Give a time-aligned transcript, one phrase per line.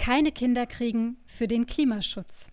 [0.00, 2.50] Keine Kinder kriegen für den Klimaschutz.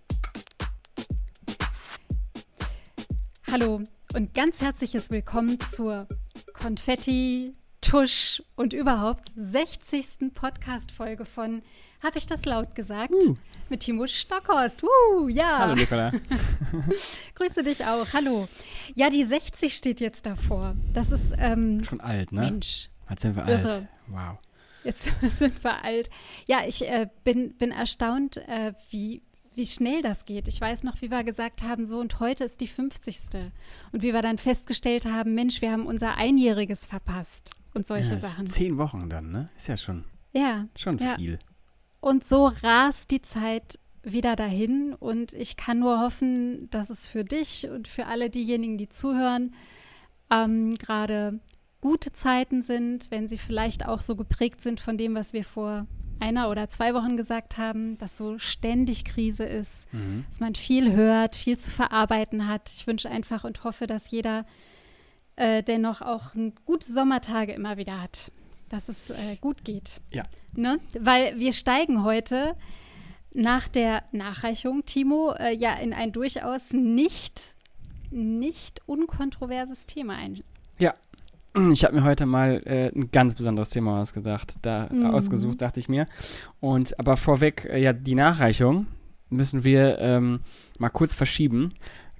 [3.50, 3.84] Hallo
[4.14, 6.10] und ganz herzliches Willkommen zur
[6.52, 10.34] Konfetti, Tusch und überhaupt 60.
[10.34, 11.62] Podcast-Folge von
[12.04, 13.14] Hab ich das laut gesagt?
[13.14, 13.38] Uh.
[13.70, 14.84] Mit Timo Stockhorst.
[14.84, 15.60] Uh, ja.
[15.60, 16.12] Hallo Nicola.
[17.36, 18.08] Grüße dich auch.
[18.12, 18.50] Hallo.
[18.94, 20.76] Ja, die 60 steht jetzt davor.
[20.92, 22.42] Das ist ähm, Schon alt, ne?
[22.42, 22.90] Mensch.
[23.10, 23.72] Jetzt sind wir Irre.
[23.72, 23.88] alt.
[24.08, 24.38] Wow.
[24.88, 26.10] Jetzt sind wir alt.
[26.46, 29.22] Ja, ich äh, bin, bin erstaunt, äh, wie,
[29.54, 30.48] wie schnell das geht.
[30.48, 33.18] Ich weiß noch, wie wir gesagt haben, so und heute ist die 50.
[33.92, 38.18] Und wie wir dann festgestellt haben, Mensch, wir haben unser Einjähriges verpasst und solche ja,
[38.18, 38.48] Sachen.
[38.48, 39.50] Zehn Wochen dann, ne?
[39.58, 40.68] Ist ja schon, Ja.
[40.78, 41.16] schon ja.
[41.16, 41.38] viel.
[42.00, 47.26] Und so rast die Zeit wieder dahin und ich kann nur hoffen, dass es für
[47.26, 49.54] dich und für alle diejenigen, die zuhören,
[50.32, 51.42] ähm, gerade
[51.82, 55.86] gute Zeiten sind, wenn sie vielleicht auch so geprägt sind von dem, was wir vor
[56.20, 60.26] einer oder zwei Wochen gesagt haben, dass so ständig Krise ist, Mhm.
[60.28, 62.72] dass man viel hört, viel zu verarbeiten hat.
[62.76, 64.46] Ich wünsche einfach und hoffe, dass jeder
[65.36, 66.32] äh, dennoch auch
[66.66, 68.32] gute Sommertage immer wieder hat,
[68.70, 70.02] dass es äh, gut geht.
[70.12, 70.24] Ja.
[70.54, 70.80] Ne?
[71.00, 72.56] Weil wir steigen heute
[73.34, 77.40] nach der Nachreichung, Timo, äh, ja in ein durchaus nicht,
[78.10, 80.42] nicht unkontroverses Thema ein.
[80.80, 80.96] Ja.
[81.72, 85.06] Ich habe mir heute mal äh, ein ganz besonderes Thema ausgedacht, da Mhm.
[85.08, 86.06] ausgesucht, dachte ich mir.
[86.60, 88.88] Und aber vorweg, äh, ja, die Nachreichung
[89.30, 90.42] müssen wir ähm,
[90.78, 91.74] mal kurz verschieben.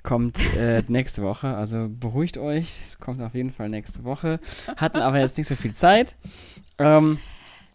[0.04, 4.40] Kommt äh, nächste Woche, also beruhigt euch, es kommt auf jeden Fall nächste Woche.
[4.78, 6.16] Hatten aber jetzt nicht so viel Zeit.
[6.78, 7.18] Ähm,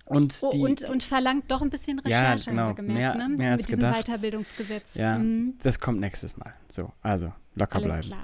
[0.07, 2.63] und Oh, die, und, und verlangt doch ein bisschen Ja, Recherche, genau.
[2.63, 3.37] haben wir gemerkt, Mehr- ne?
[3.37, 4.07] mehr als Mit diesem gedacht.
[4.09, 4.95] Weiterbildungsgesetz.
[4.95, 5.55] Ja, Mhm.
[5.63, 6.53] das kommt nächstes Mal.
[6.69, 8.07] So, also locker Alles bleiben.
[8.09, 8.23] klar.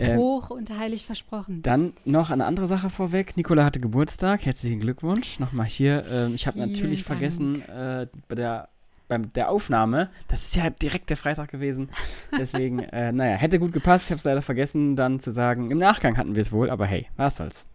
[0.00, 1.62] Ähm, Hoch und heilig versprochen.
[1.62, 3.36] Dann noch eine andere Sache vorweg.
[3.36, 4.44] Nicola hatte Geburtstag.
[4.46, 5.38] Herzlichen Glückwunsch.
[5.38, 6.04] Nochmal hier.
[6.10, 7.06] Ähm, ich habe natürlich Dank.
[7.18, 8.68] vergessen, äh, bei der
[9.08, 11.90] beim der Aufnahme, das ist ja direkt der Freitag gewesen.
[12.38, 14.06] Deswegen, äh, naja, hätte gut gepasst.
[14.06, 15.70] Ich habe es leider vergessen, dann zu sagen.
[15.72, 17.66] Im Nachgang hatten wir es wohl, aber hey, was soll's.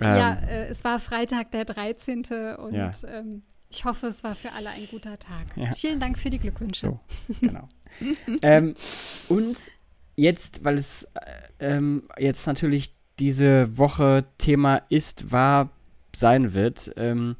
[0.00, 2.24] ja, Ähm, äh, es war Freitag, der 13.
[2.58, 2.90] und Ja.
[3.08, 5.46] ähm, ich hoffe, es war für alle ein guter Tag.
[5.56, 5.72] Ja.
[5.72, 6.80] Vielen Dank für die Glückwünsche.
[6.80, 7.00] So,
[7.40, 7.68] genau.
[8.42, 8.74] ähm,
[9.30, 9.56] und
[10.20, 15.70] jetzt, weil es äh, ähm, jetzt natürlich diese Woche Thema ist, war,
[16.14, 17.36] sein wird, ähm,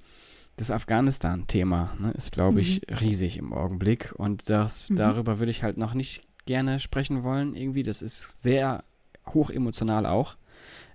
[0.57, 4.13] das Afghanistan-Thema ne, ist, glaube ich, riesig im Augenblick.
[4.17, 4.97] Und das, Mhm.
[4.97, 7.83] darüber würde ich halt noch nicht gerne sprechen wollen, irgendwie.
[7.83, 8.85] Das ist sehr
[9.33, 10.37] hoch emotional auch.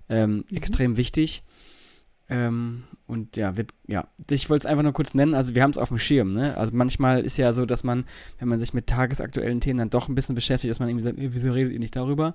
[0.08, 0.56] Ähm, Mhm.
[0.56, 1.42] Extrem wichtig.
[2.28, 5.70] Ähm, und ja, wird, ja, ich wollte es einfach nur kurz nennen, also wir haben
[5.70, 6.56] es auf dem Schirm, ne?
[6.56, 8.04] Also manchmal ist ja so, dass man,
[8.40, 11.18] wenn man sich mit tagesaktuellen Themen dann doch ein bisschen beschäftigt, dass man irgendwie sagt,
[11.18, 12.34] "Äh, wieso redet ihr nicht darüber?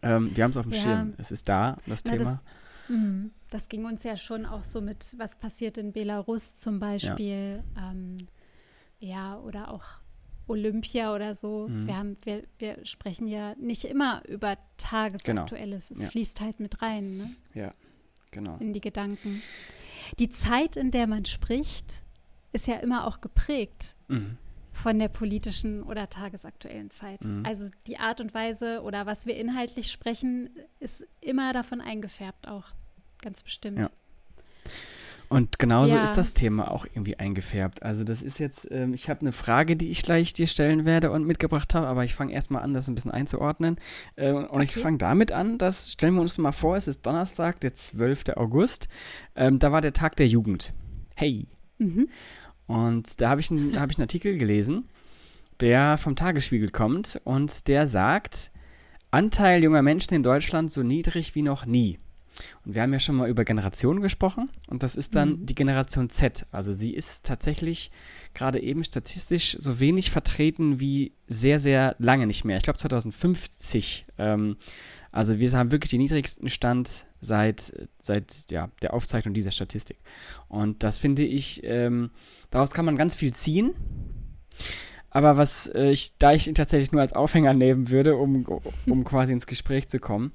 [0.00, 0.78] Ähm, wir haben es auf dem Ja.
[0.80, 1.14] Schirm.
[1.18, 2.40] Es ist da, das Na, Thema.
[2.88, 3.30] Mhm.
[3.50, 7.62] Das ging uns ja schon auch so mit, was passiert in Belarus zum Beispiel.
[7.76, 8.16] Ja, ähm,
[8.98, 9.84] ja oder auch
[10.48, 11.68] Olympia oder so.
[11.68, 11.86] Mhm.
[11.86, 15.90] Wir, haben, wir, wir sprechen ja nicht immer über Tagesaktuelles.
[15.90, 16.08] Es Ja.
[16.08, 17.30] fließt halt mit rein ne?
[17.54, 17.72] Ja,
[18.32, 18.56] genau.
[18.58, 19.42] in die Gedanken.
[20.18, 22.02] Die Zeit, in der man spricht,
[22.52, 24.36] ist ja immer auch geprägt Mhm.
[24.72, 27.24] von der politischen oder tagesaktuellen Zeit.
[27.24, 27.46] Mhm.
[27.46, 30.50] Also die Art und Weise oder was wir inhaltlich sprechen,
[30.80, 32.66] ist immer davon eingefärbt auch.
[33.22, 33.78] Ganz bestimmt.
[33.78, 33.90] Ja.
[35.32, 36.02] Und genauso Ja.
[36.04, 37.82] ist das Thema auch irgendwie eingefärbt.
[37.82, 41.10] Also das ist jetzt, ähm, ich habe eine Frage, die ich gleich dir stellen werde
[41.10, 43.76] und mitgebracht habe, aber ich fange erstmal an, das ein bisschen einzuordnen.
[44.16, 44.80] Äh, und ich Okay.
[44.80, 48.36] fange damit an, dass, stellen wir uns mal vor, es ist Donnerstag, der 12.
[48.36, 48.88] August.
[49.34, 50.74] Ähm, da war der Tag der Jugend.
[51.14, 51.46] Hey.
[51.78, 52.08] Mhm.
[52.66, 54.84] Und da habe ich, da hab ich einen Artikel gelesen,
[55.60, 58.50] der vom Tagesspiegel kommt und der sagt,
[59.10, 61.98] Anteil junger Menschen in Deutschland so niedrig wie noch nie.
[62.64, 65.46] Und wir haben ja schon mal über Generationen gesprochen und das ist dann Mhm.
[65.46, 66.46] die Generation Z.
[66.50, 67.90] Also sie ist tatsächlich
[68.34, 72.56] gerade eben statistisch so wenig vertreten wie sehr, sehr lange nicht mehr.
[72.56, 74.06] Ich glaube 2050.
[74.18, 74.56] Ähm,
[75.10, 79.98] also wir haben wirklich den niedrigsten Stand seit, seit ja, der Aufzeichnung dieser Statistik.
[80.48, 82.10] Und das finde ich, ähm,
[82.50, 83.74] daraus kann man ganz viel ziehen.
[85.10, 88.46] Aber was äh, ich, da ich ihn tatsächlich nur als Aufhänger nehmen würde, um,
[88.86, 90.32] um quasi ins Gespräch zu kommen,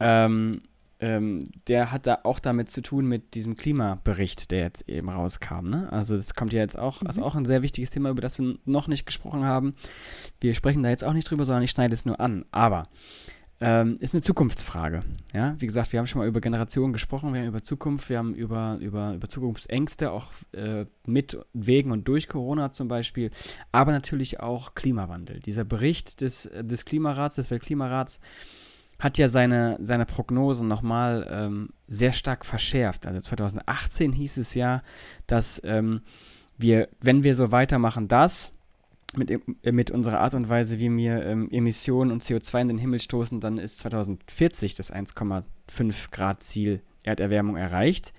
[0.00, 0.56] ähm,
[1.04, 5.68] ähm, der hat da auch damit zu tun mit diesem Klimabericht, der jetzt eben rauskam.
[5.68, 5.92] Ne?
[5.92, 7.10] Also das kommt ja jetzt auch, Mhm.
[7.10, 9.74] ist auch ein sehr wichtiges Thema, über das wir noch nicht gesprochen haben.
[10.40, 12.46] Wir sprechen da jetzt auch nicht drüber, sondern ich schneide es nur an.
[12.52, 12.88] Aber
[13.60, 15.02] ähm, ist eine Zukunftsfrage.
[15.34, 18.16] Ja, wie gesagt, wir haben schon mal über Generationen gesprochen, wir haben über Zukunft, wir
[18.16, 23.30] haben über, über, über Zukunftsängste, auch äh, mit, wegen und durch Corona zum Beispiel,
[23.72, 25.40] aber natürlich auch Klimawandel.
[25.40, 28.20] Dieser Bericht des, des Klimarats, des Weltklimarats,
[29.04, 33.06] hat ja seine, seine Prognosen nochmal ähm, sehr stark verschärft.
[33.06, 34.82] Also 2018 hieß es ja,
[35.26, 36.00] dass ähm,
[36.56, 38.52] wir, wenn wir so weitermachen, das
[39.14, 42.78] mit, äh, mit unserer Art und Weise, wie wir ähm, Emissionen und CO2 in den
[42.78, 48.14] Himmel stoßen, dann ist 2040 das 1,5 Grad Ziel Erderwärmung erreicht.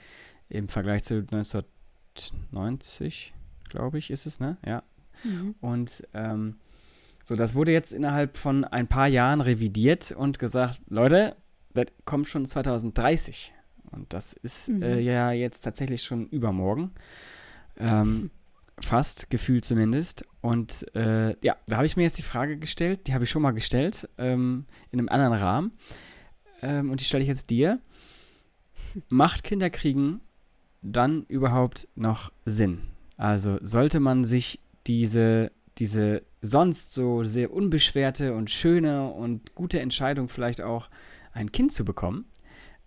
[0.50, 3.34] Im Vergleich zu 1990,
[3.70, 4.58] glaube ich, ist es, ne?
[4.64, 4.84] Ja.
[5.24, 5.56] Mhm.
[5.62, 6.58] Und ähm,
[7.26, 11.36] so, das wurde jetzt innerhalb von ein paar Jahren revidiert und gesagt, Leute,
[11.74, 13.52] das kommt schon 2030.
[13.92, 14.84] Und das ist mhm.
[14.84, 16.92] äh, ja jetzt tatsächlich schon übermorgen.
[17.78, 18.30] Ähm,
[18.80, 20.24] fast, gefühlt zumindest.
[20.42, 23.42] Und äh, ja, da habe ich mir jetzt die Frage gestellt, die habe ich schon
[23.42, 25.72] mal gestellt, ähm, in einem anderen Rahmen.
[26.62, 27.80] Ähm, und die stelle ich jetzt dir.
[29.10, 30.22] Macht Kinderkriegen
[30.84, 32.82] dann überhaupt noch Sinn?
[33.18, 40.28] Also sollte man sich diese, diese sonst so sehr unbeschwerte und schöne und gute Entscheidung
[40.28, 40.90] vielleicht auch
[41.34, 42.26] ein Kind zu bekommen,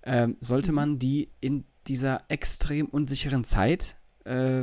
[0.03, 0.77] ähm, sollte mhm.
[0.77, 4.63] man die in dieser extrem unsicheren Zeit äh,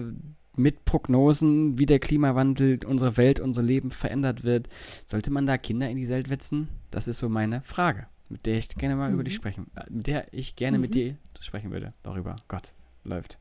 [0.58, 4.70] mit Prognosen, wie der Klimawandel unsere Welt, unser Leben verändert wird,
[5.06, 6.70] sollte man da Kinder in die Welt wetzen?
[6.92, 9.16] Das ist so meine Frage, mit der ich gerne mal mhm.
[9.16, 10.82] über dich sprechen, äh, mit der ich gerne mhm.
[10.82, 11.94] mit dir sprechen würde.
[12.04, 12.38] Darüber.
[12.48, 13.38] Gott, läuft.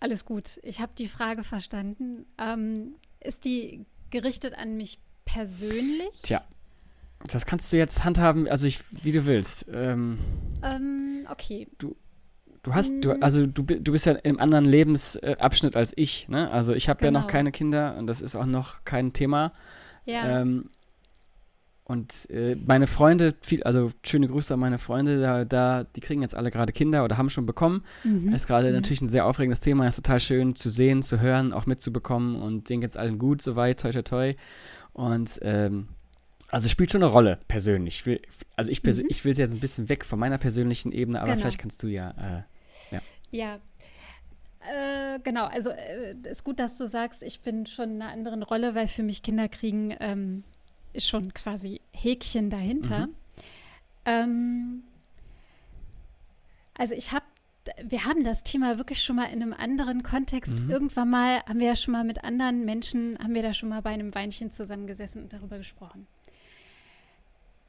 [0.00, 0.58] Alles gut.
[0.62, 2.26] Ich habe die Frage verstanden.
[2.36, 6.22] Ähm, ist die gerichtet an mich persönlich?
[6.22, 6.42] Tja,
[7.26, 9.66] das kannst du jetzt handhaben, also ich, wie du willst.
[9.72, 10.18] Ähm,
[10.62, 11.68] ähm, okay.
[11.78, 11.96] Du,
[12.62, 13.22] du hast, du, mm.
[13.22, 16.50] also du, du bist ja im anderen Lebensabschnitt als ich, ne?
[16.50, 17.06] Also ich habe genau.
[17.06, 17.32] ja noch genau.
[17.32, 19.52] keine Kinder und das ist auch noch kein Thema.
[20.04, 20.40] Ja.
[20.40, 20.70] Ähm,
[21.92, 26.22] und äh, meine Freunde, viel, also schöne Grüße an meine Freunde, da, da die kriegen
[26.22, 27.84] jetzt alle gerade Kinder oder haben schon bekommen.
[28.02, 28.32] Mhm.
[28.32, 28.76] Ist gerade mhm.
[28.76, 32.70] natürlich ein sehr aufregendes Thema, ist total schön zu sehen, zu hören, auch mitzubekommen und
[32.70, 34.34] denen geht's allen gut, soweit, toi toi toi.
[34.94, 35.88] Und ähm,
[36.48, 37.96] also spielt schon eine Rolle, persönlich.
[37.96, 38.22] Ich will,
[38.56, 39.04] also ich, mhm.
[39.08, 41.40] ich will jetzt ein bisschen weg von meiner persönlichen Ebene, aber genau.
[41.42, 42.10] vielleicht kannst du ja.
[42.10, 43.00] Äh, ja.
[43.30, 43.54] ja.
[44.60, 48.42] Äh, genau, also äh, ist gut, dass du sagst, ich bin schon in einer anderen
[48.42, 50.44] Rolle, weil für mich Kinder kriegen ähm,
[50.98, 53.06] schon quasi Häkchen dahinter.
[53.06, 53.14] Mhm.
[54.04, 54.82] Ähm,
[56.74, 57.24] also ich habe,
[57.82, 60.58] wir haben das Thema wirklich schon mal in einem anderen Kontext.
[60.58, 60.70] Mhm.
[60.70, 63.82] Irgendwann mal haben wir ja schon mal mit anderen Menschen, haben wir da schon mal
[63.82, 66.06] bei einem Weinchen zusammengesessen und darüber gesprochen.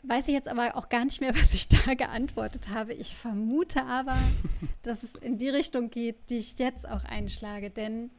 [0.06, 2.94] Weiß ich jetzt aber auch gar nicht mehr, was ich da geantwortet habe.
[2.94, 4.18] Ich vermute aber,
[4.82, 7.70] dass es in die Richtung geht, die ich jetzt auch einschlage.
[7.70, 8.10] Denn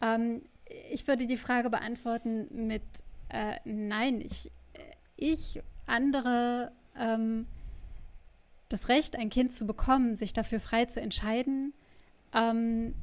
[0.00, 0.42] ähm,
[0.90, 2.82] ich würde die Frage beantworten mit
[3.34, 4.50] äh, Nein, ich,
[5.16, 7.46] ich andere ähm,
[8.68, 11.74] das Recht, ein Kind zu bekommen, sich dafür frei zu entscheiden,
[12.32, 12.94] ähm,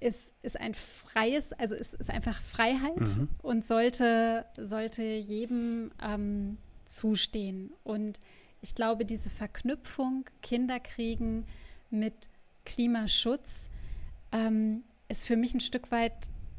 [0.00, 3.28] ist, ist ein freies, also ist, ist einfach Freiheit mhm.
[3.42, 7.72] und sollte, sollte jedem ähm, zustehen.
[7.84, 8.20] Und
[8.60, 11.46] ich glaube, diese Verknüpfung Kinderkriegen
[11.90, 12.14] mit
[12.64, 13.70] Klimaschutz
[14.32, 16.14] ähm, ist für mich ein Stück weit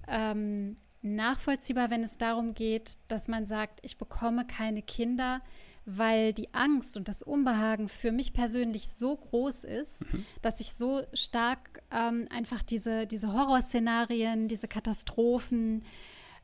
[0.08, 5.42] ähm, nachvollziehbar, wenn es darum geht, dass man sagt, ich bekomme keine Kinder,
[5.86, 10.26] weil die Angst und das Unbehagen für mich persönlich so groß ist, mhm.
[10.42, 15.84] dass ich so stark ähm, einfach diese, diese Horrorszenarien, diese Katastrophen,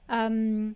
[0.09, 0.75] ähm,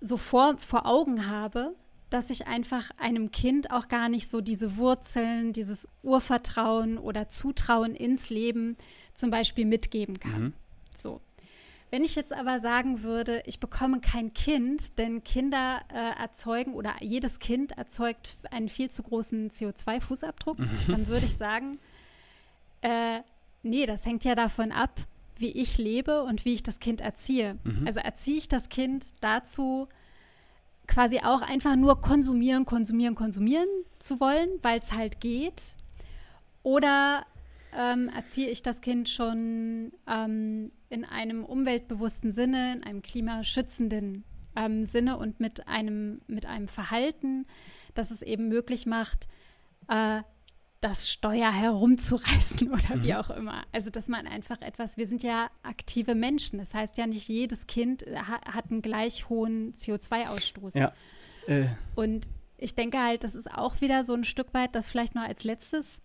[0.00, 1.74] so vor, vor Augen habe,
[2.10, 7.94] dass ich einfach einem Kind auch gar nicht so diese Wurzeln, dieses Urvertrauen oder Zutrauen
[7.94, 8.76] ins Leben
[9.14, 10.42] zum Beispiel mitgeben kann.
[10.42, 10.52] Mhm.
[10.96, 11.20] So.
[11.92, 16.94] Wenn ich jetzt aber sagen würde, ich bekomme kein Kind, denn Kinder äh, erzeugen oder
[17.02, 20.70] jedes Kind erzeugt einen viel zu großen CO2-Fußabdruck, mhm.
[20.88, 21.78] dann würde ich sagen,
[22.80, 23.20] äh,
[23.62, 25.02] nee, das hängt ja davon ab,
[25.36, 27.58] wie ich lebe und wie ich das Kind erziehe.
[27.62, 27.86] Mhm.
[27.86, 29.86] Also erziehe ich das Kind dazu,
[30.86, 33.68] quasi auch einfach nur konsumieren, konsumieren, konsumieren
[33.98, 35.76] zu wollen, weil es halt geht.
[36.62, 37.26] Oder
[37.76, 44.84] ähm, erziehe ich das Kind schon ähm, in einem umweltbewussten Sinne, in einem klimaschützenden ähm,
[44.84, 47.46] Sinne und mit einem, mit einem Verhalten,
[47.94, 49.26] das es eben möglich macht,
[49.88, 50.20] äh,
[50.82, 53.02] das Steuer herumzureißen oder mhm.
[53.04, 53.62] wie auch immer.
[53.72, 56.58] Also, dass man einfach etwas, wir sind ja aktive Menschen.
[56.58, 60.78] Das heißt ja nicht, jedes Kind ha hat einen gleich hohen CO2-Ausstoß.
[60.78, 60.92] Ja.
[61.46, 61.68] Äh.
[61.94, 62.26] Und
[62.58, 65.42] ich denke halt, das ist auch wieder so ein Stück weit, das vielleicht noch als
[65.42, 66.00] letztes,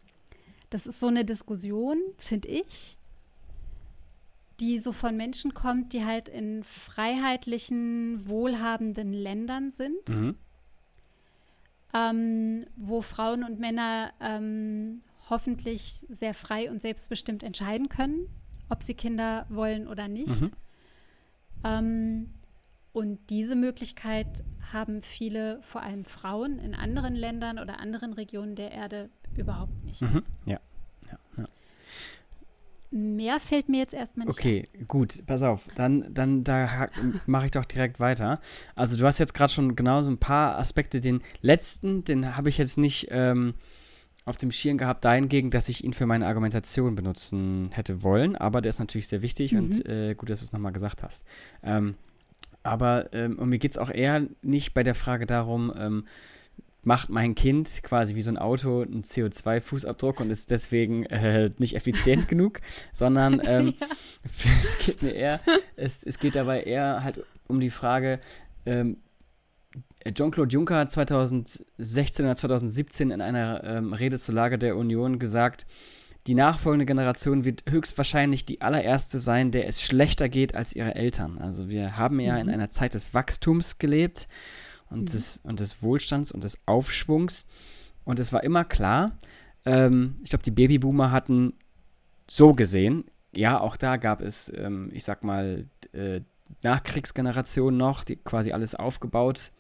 [0.70, 2.97] das ist so eine Diskussion, finde ich,
[4.60, 10.10] die so von Menschen kommt, die halt in freiheitlichen, wohlhabenden Ländern sind.
[10.10, 10.36] Mhm
[11.94, 18.28] ähm, wo Frauen und Männer ähm, hoffentlich sehr frei und selbstbestimmt entscheiden können,
[18.70, 20.42] ob sie Kinder wollen oder nicht.
[20.42, 20.52] Mhm.
[21.64, 22.30] Ähm,
[22.94, 24.28] und diese Möglichkeit
[24.72, 30.02] haben viele, vor allem Frauen in anderen Ländern oder anderen Regionen der Erde überhaupt nicht.
[30.02, 30.24] Mhm.
[30.46, 30.60] Ja.
[31.06, 31.46] ja, ja.
[32.90, 35.68] Mehr fällt mir jetzt erstmal nicht Okay, gut, pass auf.
[35.76, 36.88] Dann, dann da
[37.26, 38.40] mache ich doch direkt weiter.
[38.76, 41.00] Also du hast jetzt gerade schon genau so ein paar Aspekte.
[41.02, 43.56] Den letzten, den habe ich jetzt nicht ähm,
[44.24, 48.36] auf dem Schirm gehabt, dahingegen, dass ich ihn für meine Argumentation benutzen hätte wollen.
[48.36, 49.60] Aber der ist natürlich sehr wichtig Mhm.
[49.60, 51.26] und äh, gut, dass du es nochmal gesagt hast.
[51.64, 51.96] Ähm,
[52.64, 56.06] aber ähm, und mir geht es auch eher nicht bei der Frage darum, ähm,
[56.88, 61.76] macht mein Kind quasi wie so ein Auto einen CO2-Fußabdruck und ist deswegen äh, nicht
[61.76, 62.62] effizient genug,
[62.94, 63.74] sondern ähm,
[64.24, 65.42] es geht mir eher,
[65.76, 68.22] es, es geht dabei eher halt um die Frage,
[68.66, 68.98] ähm,
[70.06, 75.66] Jean-Claude Juncker hat 2016 oder 2017 in einer ähm, Rede zur Lage der Union gesagt,
[76.28, 81.38] die nachfolgende Generation wird höchstwahrscheinlich die allererste sein, der es schlechter geht als ihre Eltern.
[81.38, 82.54] Also wir haben ja in Mhm.
[82.54, 84.30] einer Zeit des Wachstums gelebt
[84.90, 85.06] und, Mhm.
[85.06, 87.46] des, und des Wohlstands und des Aufschwungs.
[88.04, 89.18] Und es war immer klar,
[89.66, 91.54] ähm, ich glaube, die Babyboomer hatten
[92.30, 96.22] so gesehen, ja, auch da gab es, ähm, ich sag mal, äh,
[96.64, 99.52] Nachkriegsgeneration noch, die quasi alles aufgebaut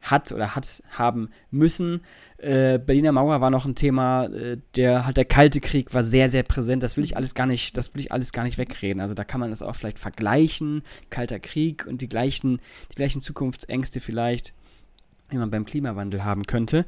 [0.00, 2.02] hat oder hat haben müssen.
[2.38, 6.28] Äh, Berliner Mauer war noch ein Thema, äh, der halt der Kalte Krieg war sehr,
[6.28, 6.82] sehr präsent.
[6.82, 9.00] Das will ich alles gar nicht, das will ich alles gar nicht wegreden.
[9.00, 12.60] Also da kann man das auch vielleicht vergleichen, Kalter Krieg und die gleichen,
[12.92, 14.52] die gleichen Zukunftsängste vielleicht,
[15.28, 16.86] wie man beim Klimawandel haben könnte.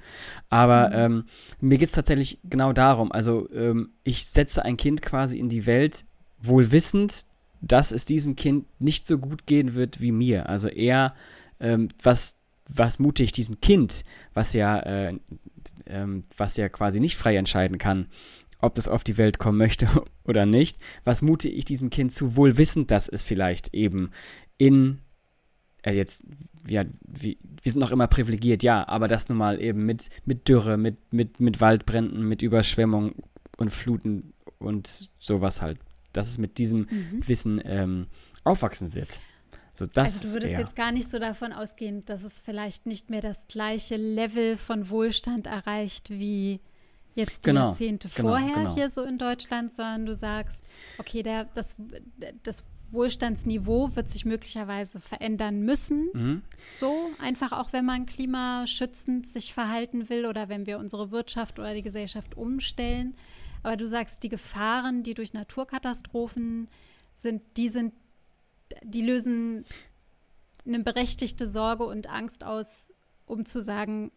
[0.49, 0.95] Aber Mhm.
[0.95, 1.25] ähm,
[1.61, 3.11] mir geht es tatsächlich genau darum.
[3.13, 6.05] Also ähm, ich setze ein Kind quasi in die Welt,
[6.41, 7.27] wohl wissend,
[7.61, 10.49] dass es diesem Kind nicht so gut gehen wird wie mir.
[10.49, 11.15] Also eher,
[11.59, 12.37] ähm, was,
[12.69, 14.05] was mute ich diesem Kind,
[14.35, 15.19] was ja, äh,
[15.87, 18.07] ähm, was ja quasi nicht frei entscheiden kann,
[18.61, 19.89] ob das auf die Welt kommen möchte
[20.25, 24.11] oder nicht, was mute ich diesem Kind zu, wohl wissend, dass es vielleicht eben
[24.57, 25.01] in,
[25.89, 26.25] äh, jetzt,
[26.67, 30.49] ja, wie, wir sind noch immer privilegiert, ja, aber das nun mal eben mit, mit
[30.49, 33.15] Dürre, mit, mit, mit Waldbränden, mit Überschwemmung
[33.57, 35.79] und Fluten und sowas halt,
[36.13, 37.27] dass es mit diesem Mhm.
[37.27, 38.07] Wissen ähm,
[38.45, 39.21] aufwachsen wird.
[39.73, 43.11] So, das also du würdest jetzt gar nicht so davon ausgehen, dass es vielleicht nicht
[43.11, 46.61] mehr das gleiche Level von Wohlstand erreicht wie
[47.15, 48.75] jetzt die Genau, Jahrzehnte genau, vorher genau.
[48.75, 50.65] hier so in Deutschland, sondern du sagst,
[50.99, 51.77] okay, der, das,
[52.43, 56.09] das Wohlstandsniveau wird sich möglicherweise verändern müssen.
[56.13, 56.43] Mhm.
[56.75, 61.75] So einfach auch, wenn man klimaschützend sich verhalten will oder wenn wir unsere Wirtschaft oder
[61.75, 63.15] die Gesellschaft umstellen.
[63.63, 66.69] Aber du sagst, die Gefahren, die durch Naturkatastrophen
[67.15, 67.93] sind, die sind,
[68.83, 69.65] die lösen
[70.67, 72.91] eine berechtigte Sorge und Angst aus,
[73.27, 74.13] um zu sagen,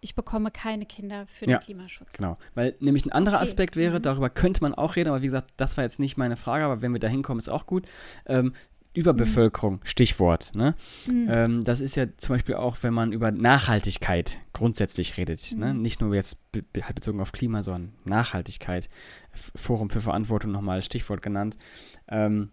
[0.00, 2.12] ich bekomme keine Kinder für Ja, den Klimaschutz.
[2.12, 4.02] Genau, weil nämlich ein anderer Okay, Aspekt wäre, mhm.
[4.02, 6.82] darüber könnte man auch reden, aber wie gesagt, das war jetzt nicht meine Frage, aber
[6.82, 7.86] wenn wir da hinkommen, ist auch gut.
[8.26, 8.52] Ähm,
[8.92, 10.52] Überbevölkerung, Stichwort.
[10.56, 10.74] Ne?
[11.06, 11.28] Mhm.
[11.30, 15.56] Ähm, das ist ja zum Beispiel auch, wenn man über Nachhaltigkeit grundsätzlich redet.
[15.56, 15.74] Ne?
[15.74, 15.82] Mhm.
[15.82, 18.88] Nicht nur jetzt be- halt bezogen auf Klima, sondern Nachhaltigkeit.
[19.32, 21.56] F Forum für Verantwortung nochmal als Stichwort genannt.
[22.08, 22.50] Ähm,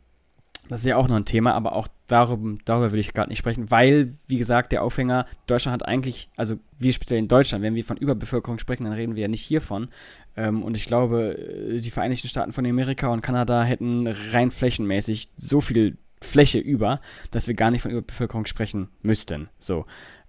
[0.69, 3.39] das ist ja auch noch ein Thema, aber auch darum, darüber würde ich gerade nicht
[3.39, 7.75] sprechen, weil, wie gesagt, der Aufhänger, Deutschland hat eigentlich, also wir speziell in Deutschland, wenn
[7.75, 9.89] wir von Überbevölkerung sprechen, dann reden wir ja nicht hiervon.
[10.35, 15.29] Ähm, und ich glaube, äh, die Vereinigten Staaten von Amerika und Kanada hätten rein flächenmäßig
[15.35, 16.99] so viel Fläche über,
[17.31, 19.49] dass wir gar nicht von Überbevölkerung sprechen müssten.
[19.59, 19.85] So.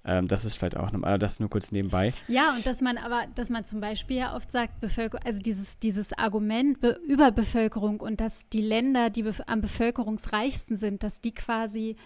[0.08, 2.14] Ähm, das ist vielleicht auch noch, aber das nur kurz nebenbei.
[2.28, 5.78] Ja, und dass man aber, dass man zum Beispiel ja oft sagt, Bevölkerung, also dieses,
[5.78, 11.34] dieses Argument Be Überbevölkerung und dass die Länder, die bef am bevölkerungsreichsten sind, dass die
[11.34, 11.96] quasi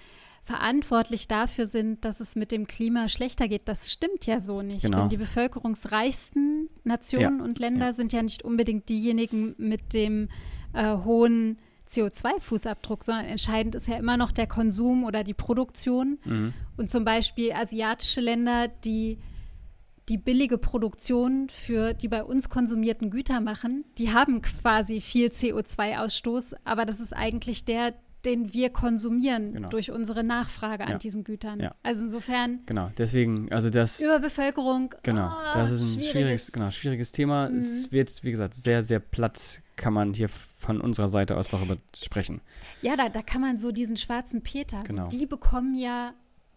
[0.45, 3.69] verantwortlich dafür sind, dass es mit dem Klima schlechter geht.
[3.69, 4.83] Das stimmt ja so nicht.
[4.83, 5.01] Genau.
[5.01, 7.93] Denn die bevölkerungsreichsten Nationen und Länder ja.
[7.93, 10.29] sind ja nicht unbedingt diejenigen mit dem
[10.73, 11.59] äh, hohen
[11.93, 16.19] CO2-Fußabdruck, sondern entscheidend ist ja immer noch der Konsum oder die Produktion.
[16.25, 16.55] Mhm.
[16.77, 19.19] Und zum Beispiel asiatische Länder, die
[20.09, 26.55] die billige Produktion für die bei uns konsumierten Güter machen, die haben quasi viel CO2-Ausstoß,
[26.65, 29.69] aber das ist eigentlich der, den wir konsumieren Genau.
[29.69, 30.91] durch unsere Nachfrage Ja.
[30.91, 31.61] an diesen Gütern.
[31.61, 31.75] Ja.
[31.83, 34.01] Also insofern Genau, deswegen, also das.
[34.01, 34.95] Überbevölkerung.
[35.03, 37.49] Genau, oh, das ist ein schwieriges, schwieriges- genau, schwieriges Thema.
[37.49, 37.57] Mhm.
[37.57, 41.77] Es wird, wie gesagt, sehr, sehr platt, kann man hier von unserer Seite aus darüber
[41.97, 42.41] sprechen.
[42.83, 45.09] Ja, da, da kann man so diesen schwarzen Peter, Genau.
[45.11, 46.13] so, die bekommen ja,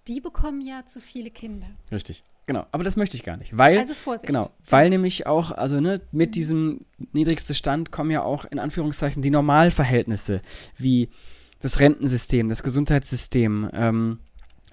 [0.07, 1.67] die bekommen ja zu viele Kinder.
[1.91, 2.23] Richtig.
[2.47, 4.27] Genau, aber das möchte ich gar nicht, weil, Also Vorsicht.
[4.27, 6.81] genau, weil nämlich auch, also ne, mit diesem
[7.11, 10.41] niedrigsten Stand kommen ja auch in Anführungszeichen die Normalverhältnisse,
[10.77, 11.09] wie
[11.59, 14.19] das Rentensystem, das Gesundheitssystem, ähm,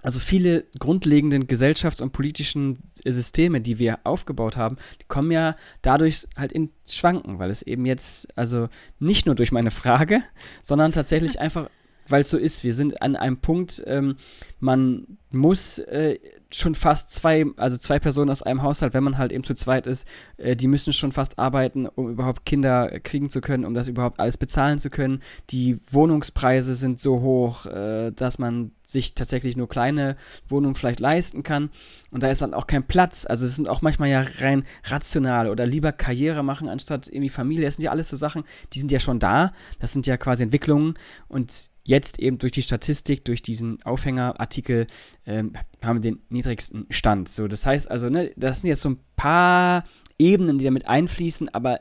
[0.02, 6.26] also viele grundlegenden gesellschafts- und politischen Systeme, die wir aufgebaut haben, die kommen ja dadurch
[6.36, 10.22] halt in Schwanken, weil es eben jetzt, also nicht nur durch meine Frage,
[10.60, 11.70] sondern tatsächlich einfach,
[12.08, 12.64] weil es so ist.
[12.64, 14.16] Wir sind an einem Punkt, ähm,
[14.60, 16.18] man muss äh,
[16.50, 19.86] schon fast zwei, also zwei Personen aus einem Haushalt, wenn man halt eben zu zweit
[19.86, 20.06] ist,
[20.36, 24.20] äh, die müssen schon fast arbeiten, um überhaupt Kinder kriegen zu können, um das überhaupt
[24.20, 25.22] alles bezahlen zu können.
[25.50, 30.16] Die Wohnungspreise sind so hoch, äh, dass man sich tatsächlich nur kleine
[30.48, 31.70] Wohnungen vielleicht leisten kann.
[32.10, 33.26] Und da ist dann auch kein Platz.
[33.26, 37.64] Also es sind auch manchmal ja rein rational oder lieber Karriere machen anstatt irgendwie Familie.
[37.64, 38.44] Das sind ja alles so Sachen,
[38.74, 39.52] die sind ja schon da.
[39.80, 40.94] Das sind ja quasi Entwicklungen.
[41.28, 44.86] Und jetzt eben durch die Statistik, durch diesen Aufhängerartikel,
[45.26, 47.28] ähm, haben wir den niedrigsten Stand.
[47.28, 49.84] So, das heißt also, ne, das sind jetzt so ein paar
[50.18, 51.80] Ebenen, die damit einfließen, aber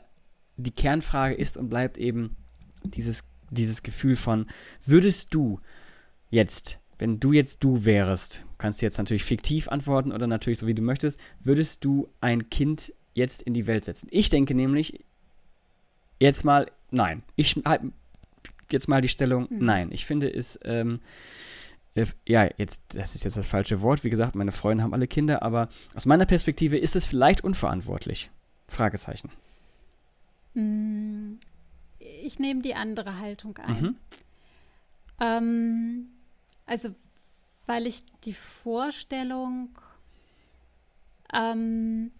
[0.56, 2.36] die Kernfrage ist und bleibt eben
[2.84, 4.46] dieses, dieses Gefühl von,
[4.84, 5.60] würdest du
[6.30, 10.66] jetzt, wenn du jetzt du wärst, kannst du jetzt natürlich fiktiv antworten oder natürlich so
[10.66, 14.08] wie du möchtest, würdest du ein Kind jetzt in die Welt setzen?
[14.10, 15.04] Ich denke nämlich,
[16.18, 17.22] jetzt mal, nein.
[17.36, 17.82] Ich halt
[18.72, 19.64] jetzt mal die Stellung, mhm.
[19.64, 19.88] nein.
[19.92, 21.00] Ich finde es, ähm,
[21.94, 24.04] äh, ja, jetzt, das ist jetzt das falsche Wort.
[24.04, 28.30] Wie gesagt, meine Freunde haben alle Kinder, aber aus meiner Perspektive ist es vielleicht unverantwortlich.
[28.68, 29.30] Fragezeichen.
[30.54, 31.38] Hm,
[31.98, 33.80] ich nehme die andere Haltung ein.
[33.80, 33.96] Mhm.
[35.20, 36.06] Ähm,
[36.66, 36.94] also,
[37.66, 39.70] weil ich die Vorstellung
[41.32, 42.10] ähm,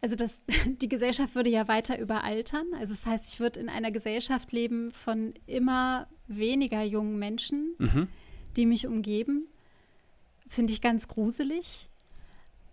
[0.00, 2.66] also das, die Gesellschaft würde ja weiter überaltern.
[2.78, 8.08] Also das heißt, ich würde in einer Gesellschaft leben von immer weniger jungen Menschen, mhm.
[8.56, 9.46] die mich umgeben.
[10.48, 11.88] Finde ich ganz gruselig.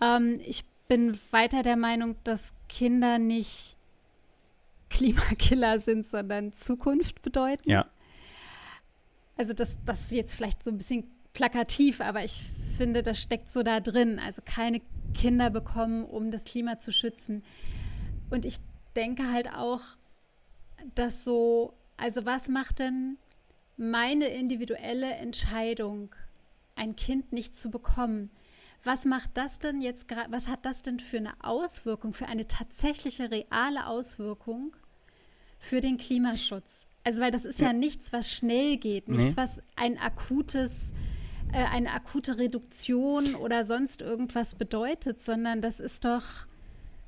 [0.01, 3.75] Ähm, ich bin weiter der Meinung, dass Kinder nicht
[4.89, 7.69] Klimakiller sind, sondern Zukunft bedeuten.
[7.69, 7.87] Ja.
[9.35, 11.03] Also das, das ist jetzt vielleicht so ein bisschen
[11.33, 12.43] plakativ, aber ich
[12.75, 14.19] finde, das steckt so da drin.
[14.19, 14.81] Also keine
[15.13, 17.43] Kinder bekommen, um das Klima zu schützen.
[18.29, 18.57] Und ich
[18.95, 19.81] denke halt auch,
[20.95, 23.17] dass so, also was macht denn
[23.77, 26.13] meine individuelle Entscheidung,
[26.75, 28.29] ein Kind nicht zu bekommen?
[28.83, 32.47] Was macht das denn jetzt gerade, was hat das denn für eine Auswirkung, für eine
[32.47, 34.75] tatsächliche reale Auswirkung
[35.57, 36.85] für den Klimaschutz?
[37.03, 40.91] Also, weil das ist ja, ja nichts, was schnell geht, nichts, was ein akutes
[41.53, 46.23] äh, eine akute Reduktion oder sonst irgendwas bedeutet, sondern das ist doch.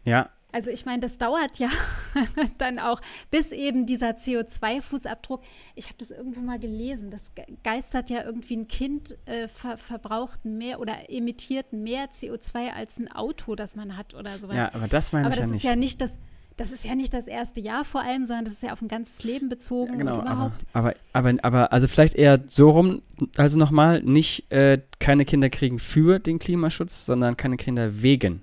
[0.04, 0.30] Ja.
[0.54, 1.70] Also ich meine, das dauert ja
[2.58, 5.42] dann auch, bis eben dieser CO2-Fußabdruck,
[5.76, 7.32] ich habe das irgendwo mal gelesen, das
[7.64, 13.12] geistert ja irgendwie ein Kind äh, ver verbraucht mehr oder emittiert mehr CO2 als ein
[13.12, 14.56] Auto, das man hat oder sowas.
[14.56, 15.44] Ja, aber das meine ich ja nicht.
[15.44, 16.18] Aber das ist ja nicht das,
[16.58, 18.88] das ist ja nicht das erste Jahr vor allem, sondern das ist ja auf ein
[18.88, 19.94] ganzes Leben bezogen.
[19.94, 23.02] Ja, genau, aber, aber, aber, aber, also vielleicht eher so rum,
[23.38, 28.42] also nochmal, nicht äh, keine Kinder kriegen für den Klimaschutz, sondern keine Kinder wegen.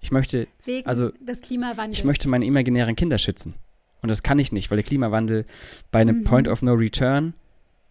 [0.00, 1.98] Ich möchte, wegen also, des Klimawandels.
[1.98, 3.54] Ich möchte meine imaginären Kinder schützen.
[4.02, 5.46] Und das kann ich nicht, weil der Klimawandel
[5.90, 6.24] bei einem mhm.
[6.24, 7.34] Point of No Return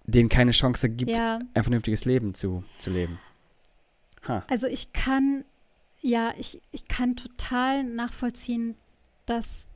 [0.07, 1.39] denen keine Chance gibt, ja.
[1.53, 3.19] ein vernünftiges Leben zu, zu leben.
[4.27, 4.43] Ha.
[4.49, 5.45] Also ich kann,
[6.01, 8.75] ja, ich, ich kann total nachvollziehen,
[9.25, 9.67] dass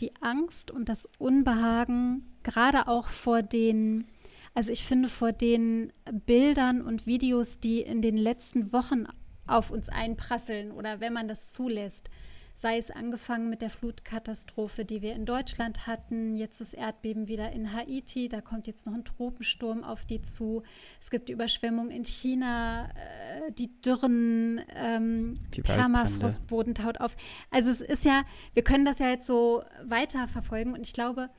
[0.00, 4.06] die Angst und das Unbehagen gerade auch vor den,
[4.54, 5.92] also ich finde vor den
[6.26, 9.06] Bildern und Videos, die in den letzten Wochen
[9.46, 12.10] auf uns einprasseln oder wenn man das zulässt,
[12.58, 17.52] sei es angefangen mit der Flutkatastrophe, die wir in Deutschland hatten, jetzt das Erdbeben wieder
[17.52, 20.64] in Haiti, da kommt jetzt noch ein Tropensturm auf die zu.
[21.00, 27.16] Es gibt die Überschwemmung in China, äh, die Dürren, ähm, die Permafrostboden taut auf.
[27.52, 31.30] Also es ist ja, wir können das ja jetzt so weiter verfolgen und ich glaube,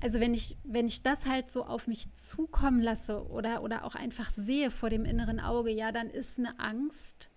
[0.00, 3.94] also wenn ich, wenn ich das halt so auf mich zukommen lasse oder, oder auch
[3.94, 7.30] einfach sehe vor dem inneren Auge, ja, dann ist eine Angst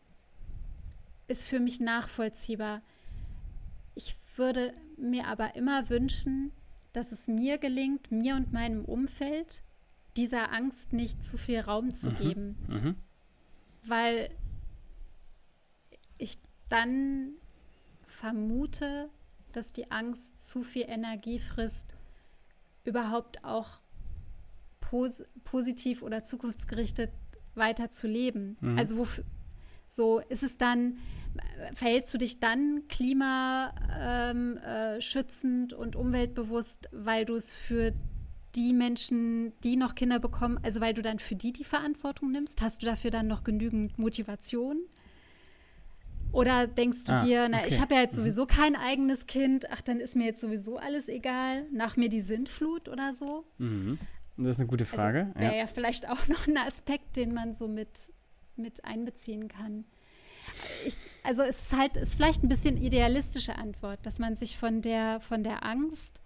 [1.31, 2.81] ist für mich nachvollziehbar.
[3.95, 6.51] Ich würde mir aber immer wünschen,
[6.93, 9.61] dass es mir gelingt, mir und meinem Umfeld
[10.17, 12.15] dieser Angst nicht zu viel Raum zu mhm.
[12.17, 12.57] geben.
[12.67, 12.95] Mhm.
[13.85, 14.29] Weil
[16.17, 16.37] ich
[16.69, 17.33] dann
[18.05, 19.09] vermute,
[19.53, 21.95] dass die Angst zu viel Energie frisst,
[22.83, 23.79] überhaupt auch
[24.79, 27.11] pos positiv oder zukunftsgerichtet
[27.55, 28.57] weiter zu leben.
[28.59, 28.77] Mhm.
[28.77, 29.23] Also wofür,
[29.87, 30.97] so ist es dann,
[31.73, 37.93] verhältst du dich dann klimaschützend ähm, äh, und umweltbewusst, weil du es für
[38.55, 42.61] die Menschen, die noch Kinder bekommen, also weil du dann für die die Verantwortung nimmst?
[42.61, 44.81] Hast du dafür dann noch genügend Motivation?
[46.33, 47.67] Oder denkst du ah, dir, na, okay.
[47.69, 48.19] ich habe ja jetzt mhm.
[48.19, 52.21] sowieso kein eigenes Kind, ach, dann ist mir jetzt sowieso alles egal, nach mir die
[52.21, 53.43] Sintflut oder so?
[53.57, 53.99] Mhm.
[54.37, 55.27] Das ist eine gute also Frage.
[55.27, 55.59] Also Wäre ja.
[55.59, 58.13] ja vielleicht auch noch ein Aspekt, den man so mit,
[58.55, 59.83] mit einbeziehen kann
[60.85, 64.81] ich, also es ist halt, ist vielleicht ein bisschen idealistische Antwort, dass man sich von
[64.81, 66.21] der, von der Angst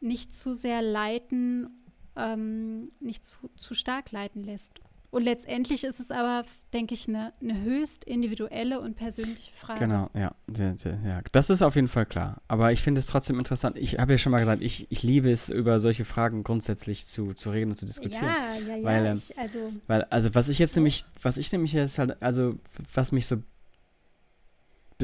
[0.00, 1.70] nicht zu sehr leiten,
[2.16, 4.80] ähm, nicht zu, zu stark leiten lässt.
[5.12, 9.80] Und letztendlich ist es aber, denke ich, eine, eine höchst individuelle und persönliche Frage.
[9.80, 10.74] Genau, ja, ja,
[11.04, 11.20] ja.
[11.32, 12.40] Das ist auf jeden Fall klar.
[12.48, 13.76] Aber ich finde es trotzdem interessant.
[13.76, 17.34] Ich habe ja schon mal gesagt, ich, ich liebe es, über solche Fragen grundsätzlich zu,
[17.34, 18.26] zu reden und zu diskutieren.
[18.26, 18.84] Ja, ja, ja.
[18.84, 22.22] Weil, ähm, ich, also, weil, also was ich jetzt nämlich, was ich nämlich jetzt halt,
[22.22, 22.58] also
[22.94, 23.36] was mich so,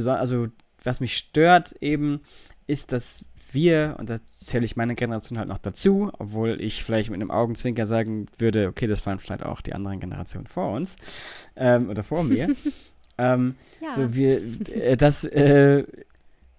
[0.07, 0.49] also
[0.85, 2.21] was mich stört eben,
[2.67, 7.11] ist, dass wir, und da zähle ich meine Generation halt noch dazu, obwohl ich vielleicht
[7.11, 10.97] mit einem Augenzwinker sagen würde, okay, das waren vielleicht auch die anderen Generationen vor uns
[11.57, 12.55] ähm, oder vor mir.
[13.19, 13.93] ähm, ja.
[13.95, 15.85] So wir, äh, dass äh,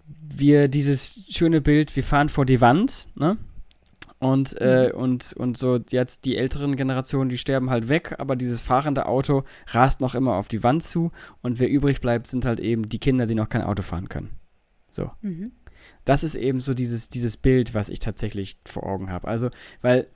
[0.08, 3.38] wir dieses schöne Bild, wir fahren vor die Wand, ne?
[4.20, 5.00] Und, äh, mhm.
[5.00, 9.44] und, und so jetzt die älteren Generationen, die sterben halt weg, aber dieses fahrende Auto
[9.68, 13.00] rast noch immer auf die Wand zu und wer übrig bleibt, sind halt eben die
[13.00, 14.32] Kinder, die noch kein Auto fahren können.
[14.92, 15.12] So.
[15.22, 15.54] Mhm
[16.06, 19.28] das ist eben so dieses, dieses Bild, was ich tatsächlich vor Augen habe.
[19.28, 19.50] Also,
[19.82, 20.08] weil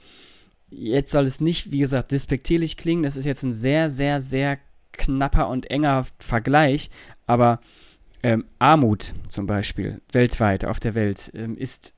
[0.69, 3.03] jetzt soll es nicht, wie gesagt, despektierlich klingen.
[3.03, 4.57] Das ist jetzt ein sehr, sehr, sehr
[4.91, 6.89] knapper und enger Vergleich.
[7.27, 7.59] Aber
[8.23, 11.93] ähm, Armut zum Beispiel weltweit auf der Welt ähm, ist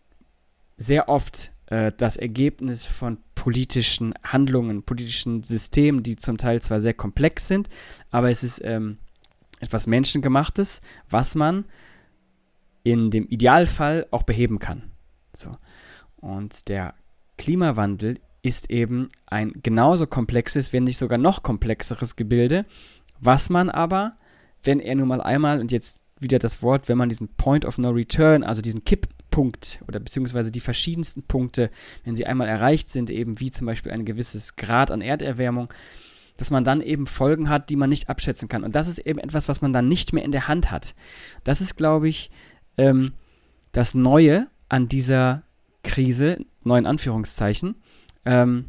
[0.77, 6.93] sehr oft äh, das Ergebnis von politischen Handlungen, politischen Systemen, die zum Teil zwar sehr
[6.93, 7.69] komplex sind,
[8.11, 8.97] aber es ist ähm,
[9.59, 11.65] etwas Menschengemachtes, was man
[12.83, 14.91] in dem Idealfall auch beheben kann.
[15.33, 15.57] So.
[16.17, 16.93] Und der
[17.37, 22.65] Klimawandel ist eben ein genauso komplexes, wenn nicht sogar noch komplexeres Gebilde,
[23.19, 24.11] was man aber,
[24.63, 27.77] wenn er nun mal einmal, und jetzt wieder das Wort, wenn man diesen Point of
[27.77, 28.81] No Return, also diesen
[29.35, 31.69] Kipppunkt oder beziehungsweise die verschiedensten Punkte,
[32.05, 35.73] wenn sie einmal erreicht sind, eben wie zum Beispiel ein gewisses Grad an Erderwärmung,
[36.37, 38.63] dass man dann eben Folgen hat, die man nicht abschätzen kann.
[38.63, 40.95] Und das ist eben etwas, was man dann nicht mehr in der Hand hat.
[41.43, 42.31] Das ist, glaube ich,
[42.77, 43.13] ähm,
[43.73, 45.43] das Neue an dieser
[45.83, 47.75] Krise, neuen Anführungszeichen,
[48.23, 48.65] ähm,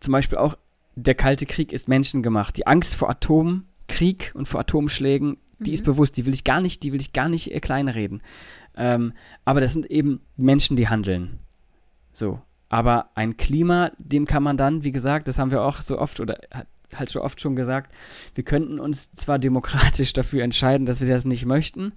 [0.00, 0.56] zum Beispiel auch
[0.94, 2.56] der Kalte Krieg ist menschengemacht.
[2.56, 5.74] Die Angst vor Atomkrieg und vor Atomschlägen, die mhm.
[5.74, 8.22] ist bewusst, die will ich gar nicht, die will ich gar nicht äh, kleinreden.
[8.76, 9.12] Ähm,
[9.44, 11.38] aber das sind eben Menschen, die handeln.
[12.12, 12.40] So.
[12.68, 16.20] Aber ein Klima, dem kann man dann, wie gesagt, das haben wir auch so oft
[16.20, 16.38] oder
[16.94, 17.92] halt so oft schon gesagt,
[18.34, 21.92] wir könnten uns zwar demokratisch dafür entscheiden, dass wir das nicht möchten,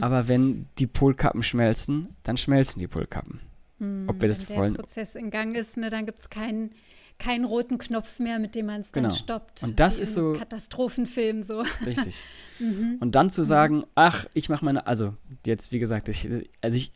[0.00, 3.40] aber wenn die Polkappen schmelzen, dann schmelzen die Polkappen.
[3.78, 4.74] Hm, Ob wir das wenn wollen.
[4.74, 6.70] der Prozess in Gang ist, ne, dann gibt es keinen
[7.18, 9.14] keinen roten Knopf mehr, mit dem man es dann genau.
[9.14, 9.62] stoppt.
[9.62, 11.64] Und das ist so Katastrophenfilm so.
[11.86, 12.24] Richtig.
[12.58, 12.98] mhm.
[13.00, 15.14] Und dann zu sagen, ach, ich mache meine, also
[15.46, 16.28] jetzt wie gesagt, ich,
[16.60, 16.92] also ich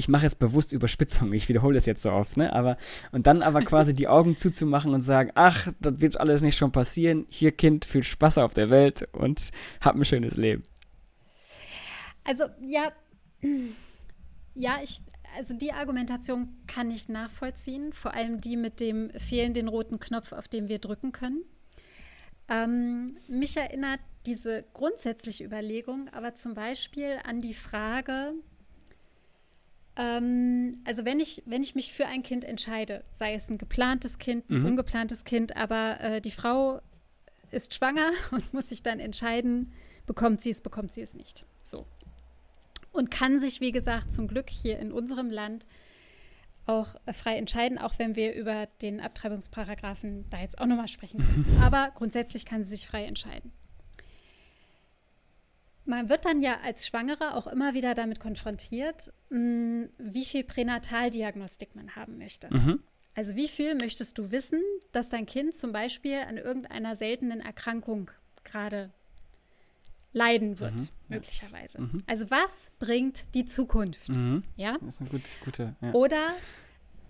[0.00, 2.54] ich mache jetzt bewusst Überspitzungen, ich wiederhole das jetzt so oft, ne?
[2.54, 2.78] Aber
[3.12, 6.72] und dann aber quasi die Augen zuzumachen und sagen, ach, das wird alles nicht schon
[6.72, 7.26] passieren.
[7.28, 9.50] Hier Kind, viel Spaß auf der Welt und
[9.82, 10.62] hab ein schönes Leben.
[12.24, 12.92] Also ja,
[14.54, 15.02] ja, ich,
[15.36, 20.48] also die Argumentation kann ich nachvollziehen, vor allem die mit dem fehlenden roten Knopf, auf
[20.48, 21.44] den wir drücken können.
[22.48, 28.34] Ähm, mich erinnert diese grundsätzliche Überlegung aber zum Beispiel an die Frage,
[29.96, 34.18] ähm, also wenn ich, wenn ich mich für ein Kind entscheide, sei es ein geplantes
[34.18, 34.66] Kind, ein mhm.
[34.66, 36.80] ungeplantes Kind, aber äh, die Frau
[37.50, 39.72] ist schwanger und muss sich dann entscheiden,
[40.06, 41.44] bekommt sie es, bekommt sie es nicht.
[41.62, 41.86] So.
[42.92, 45.66] Und kann sich, wie gesagt, zum Glück hier in unserem Land
[46.66, 51.46] auch äh, frei entscheiden, auch wenn wir über den Abtreibungsparagraphen da jetzt auch nochmal sprechen.
[51.60, 53.52] Aber grundsätzlich kann sie sich frei entscheiden.
[55.84, 61.74] Man wird dann ja als Schwangere auch immer wieder damit konfrontiert, hm, wie viel Pränataldiagnostik
[61.74, 62.52] man haben möchte.
[62.54, 62.82] Mhm.
[63.14, 64.60] Also wie viel möchtest du wissen,
[64.92, 68.10] dass dein Kind zum Beispiel an irgendeiner seltenen Erkrankung
[68.44, 68.92] gerade
[70.12, 70.88] leiden wird, mhm.
[71.08, 71.80] möglicherweise.
[71.80, 72.02] Mhm.
[72.06, 74.08] Also was bringt die Zukunft?
[74.08, 74.42] Mhm.
[74.56, 74.76] Ja?
[74.80, 75.74] Das ist eine gut, gute.
[75.80, 75.92] Ja.
[75.92, 76.34] Oder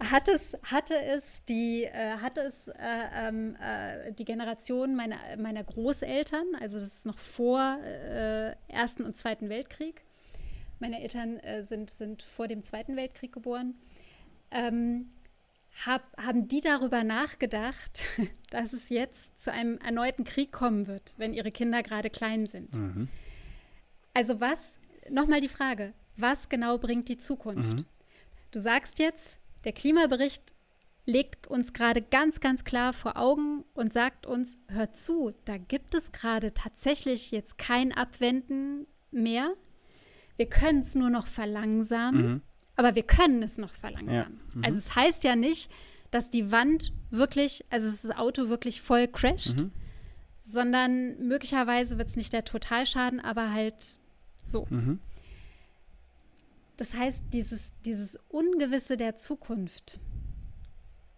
[0.00, 2.72] hat es, hatte es die, äh, hatte es äh,
[3.14, 9.16] ähm, äh, die Generation meiner, meiner Großeltern, also das ist noch vor äh, Ersten und
[9.16, 10.02] Zweiten Weltkrieg.
[10.78, 13.74] Meine Eltern äh, sind, sind vor dem Zweiten Weltkrieg geboren.
[14.50, 15.10] Ähm,
[15.84, 18.02] hab, haben die darüber nachgedacht,
[18.50, 22.74] dass es jetzt zu einem erneuten Krieg kommen wird, wenn ihre Kinder gerade klein sind?
[22.74, 23.08] Mhm.
[24.14, 24.78] Also was,
[25.08, 27.78] nochmal die Frage, was genau bringt die Zukunft?
[27.78, 27.84] Mhm.
[28.50, 30.42] Du sagst jetzt, der Klimabericht
[31.06, 35.94] legt uns gerade ganz, ganz klar vor Augen und sagt uns, hört zu, da gibt
[35.94, 39.54] es gerade tatsächlich jetzt kein Abwenden mehr.
[40.36, 42.42] Wir können es nur noch verlangsamen, mhm.
[42.80, 44.40] Aber wir können es noch verlangsamen.
[44.40, 44.54] Ja.
[44.54, 44.64] Mhm.
[44.64, 45.70] Also es heißt ja nicht,
[46.10, 49.70] dass die Wand wirklich, also das Auto wirklich voll crasht, mhm.
[50.40, 53.74] sondern möglicherweise wird es nicht der Totalschaden, aber halt
[54.46, 54.66] so.
[54.70, 54.98] Mhm.
[56.78, 60.00] Das heißt, dieses, dieses Ungewisse der Zukunft,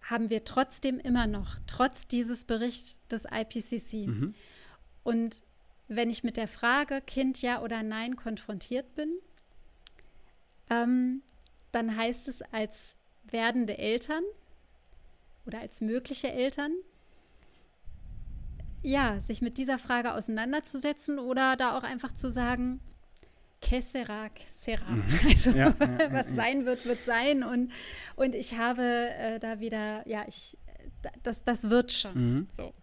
[0.02, 4.08] haben wir trotzdem immer noch, trotz dieses Berichts des IPCC.
[4.08, 4.34] Mhm.
[5.04, 5.42] Und
[5.86, 9.12] wenn ich mit der Frage Kind ja oder nein konfrontiert bin,
[10.70, 11.22] ähm,
[11.72, 14.22] dann heißt es als werdende Eltern
[15.46, 16.72] oder als mögliche Eltern,
[18.82, 22.80] ja, sich mit dieser Frage auseinanderzusetzen oder da auch einfach zu sagen,
[23.60, 24.90] que sera, sera.
[24.90, 25.04] Mhm.
[25.28, 25.74] Also ja,
[26.10, 27.42] was ja, sein wird, wird sein.
[27.44, 27.70] Und,
[28.16, 30.58] und ich habe äh, da wieder, ja, ich,
[31.22, 32.14] das, das wird schon.
[32.14, 32.48] Mhm.
[32.50, 32.74] So.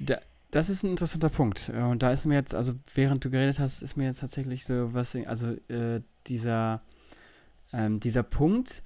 [0.00, 0.18] Da,
[0.50, 1.70] das ist ein interessanter Punkt.
[1.70, 4.92] Und da ist mir jetzt, also während du geredet hast, ist mir jetzt tatsächlich so
[4.92, 6.82] was, also äh, dieser,
[7.72, 8.82] ähm, dieser Punkt,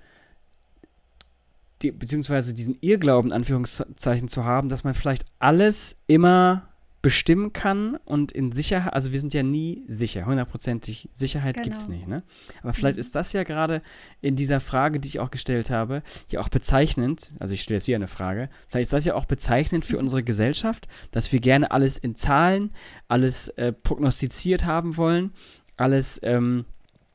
[1.83, 6.68] die, beziehungsweise diesen Irrglauben, Anführungszeichen, zu haben, dass man vielleicht alles immer
[7.05, 11.64] bestimmen kann und in Sicherheit, also wir sind ja nie sicher, hundertprozentig Sicherheit genau.
[11.64, 12.23] gibt es nicht, ne?
[12.62, 13.01] Aber vielleicht mhm.
[13.01, 13.83] ist das ja gerade
[14.23, 17.88] in dieser Frage, die ich auch gestellt habe, ja auch bezeichnend, also ich stelle jetzt
[17.88, 19.99] wieder eine Frage, vielleicht ist das ja auch bezeichnend für mhm.
[20.05, 22.70] unsere Gesellschaft, dass wir gerne alles in Zahlen,
[23.07, 25.33] alles äh, prognostiziert haben wollen,
[25.77, 26.64] alles, ähm,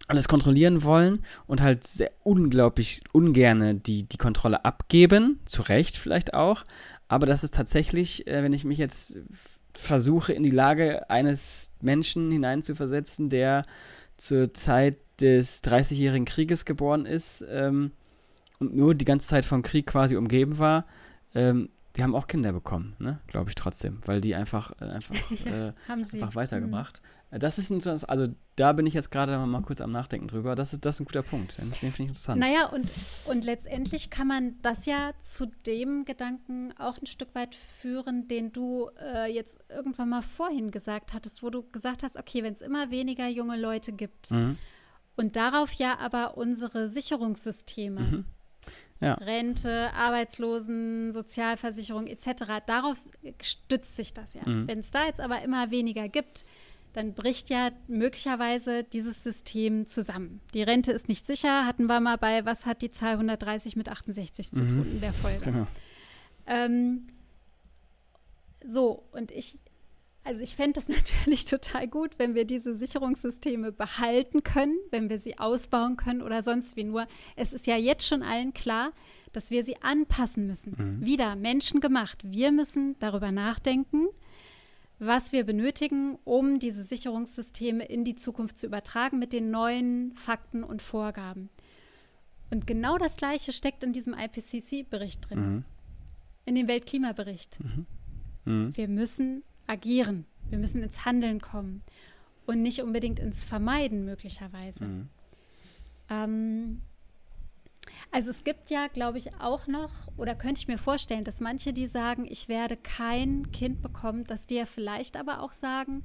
[0.09, 6.33] alles kontrollieren wollen und halt sehr unglaublich ungerne die, die Kontrolle abgeben, zu Recht vielleicht
[6.33, 6.65] auch,
[7.07, 9.17] aber das ist tatsächlich, äh, wenn ich mich jetzt
[9.73, 13.65] versuche, in die Lage eines Menschen hineinzuversetzen, der
[14.17, 17.91] zur Zeit des 30-jährigen Krieges geboren ist ähm,
[18.59, 20.85] und nur die ganze Zeit vom Krieg quasi umgeben war,
[21.35, 23.19] ähm, die haben auch Kinder bekommen, ne?
[23.27, 27.01] glaube ich trotzdem, weil die einfach, äh, einfach, ja, äh, einfach weitergemacht.
[27.01, 27.18] Mhm.
[27.31, 30.55] Das ist interessant, also da bin ich jetzt gerade mal kurz am Nachdenken drüber.
[30.55, 31.59] Das ist, das ist ein guter Punkt.
[31.59, 32.39] Den finde ich interessant.
[32.39, 32.91] Naja, und,
[33.25, 38.51] und letztendlich kann man das ja zu dem Gedanken auch ein Stück weit führen, den
[38.51, 42.61] du äh, jetzt irgendwann mal vorhin gesagt hattest, wo du gesagt hast, okay, wenn es
[42.61, 44.57] immer weniger junge Leute gibt mhm.
[45.15, 48.25] und darauf ja aber unsere Sicherungssysteme, mhm.
[49.01, 49.13] ja.
[49.13, 52.97] Rente, Arbeitslosen, Sozialversicherung etc., darauf
[53.43, 54.41] stützt sich das ja.
[54.49, 54.67] Mhm.
[54.67, 56.43] Wenn es da jetzt aber immer weniger gibt,
[56.93, 60.41] dann bricht ja möglicherweise dieses System zusammen.
[60.53, 63.89] Die Rente ist nicht sicher, hatten wir mal bei, was hat die Zahl 130 mit
[63.89, 64.69] 68 zu mhm.
[64.69, 65.45] tun in der Folge.
[65.45, 65.67] Genau.
[66.47, 67.07] Ähm,
[68.65, 69.57] so, und ich,
[70.23, 75.19] also ich fände das natürlich total gut, wenn wir diese Sicherungssysteme behalten können, wenn wir
[75.19, 76.83] sie ausbauen können oder sonst wie.
[76.83, 78.91] Nur es ist ja jetzt schon allen klar,
[79.31, 80.75] dass wir sie anpassen müssen.
[80.77, 81.05] Mhm.
[81.05, 82.29] Wieder menschengemacht.
[82.29, 84.07] Wir müssen darüber nachdenken,
[84.99, 90.63] was wir benötigen, um diese Sicherungssysteme in die Zukunft zu übertragen mit den neuen Fakten
[90.63, 91.49] und Vorgaben.
[92.51, 95.63] Und genau das Gleiche steckt in diesem IPCC-Bericht drin, mhm.
[96.45, 97.59] in dem Weltklimabericht.
[97.63, 97.85] Mhm.
[98.45, 98.75] Mhm.
[98.75, 101.81] Wir müssen agieren, wir müssen ins Handeln kommen
[102.45, 104.85] und nicht unbedingt ins Vermeiden möglicherweise.
[104.85, 105.09] Mhm.
[106.09, 106.81] Ähm,
[108.11, 111.73] also es gibt ja, glaube ich, auch noch, oder könnte ich mir vorstellen, dass manche,
[111.73, 116.03] die sagen, ich werde kein Kind bekommen, dass die ja vielleicht aber auch sagen,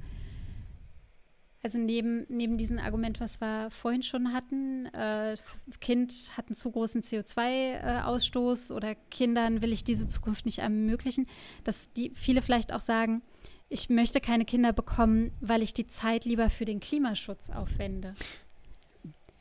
[1.64, 5.38] also neben, neben diesem Argument, was wir vorhin schon hatten, äh,
[5.80, 11.26] Kind hat einen zu großen CO2-Ausstoß äh, oder Kindern will ich diese Zukunft nicht ermöglichen,
[11.64, 13.22] dass die viele vielleicht auch sagen,
[13.70, 18.14] ich möchte keine Kinder bekommen, weil ich die Zeit lieber für den Klimaschutz aufwende.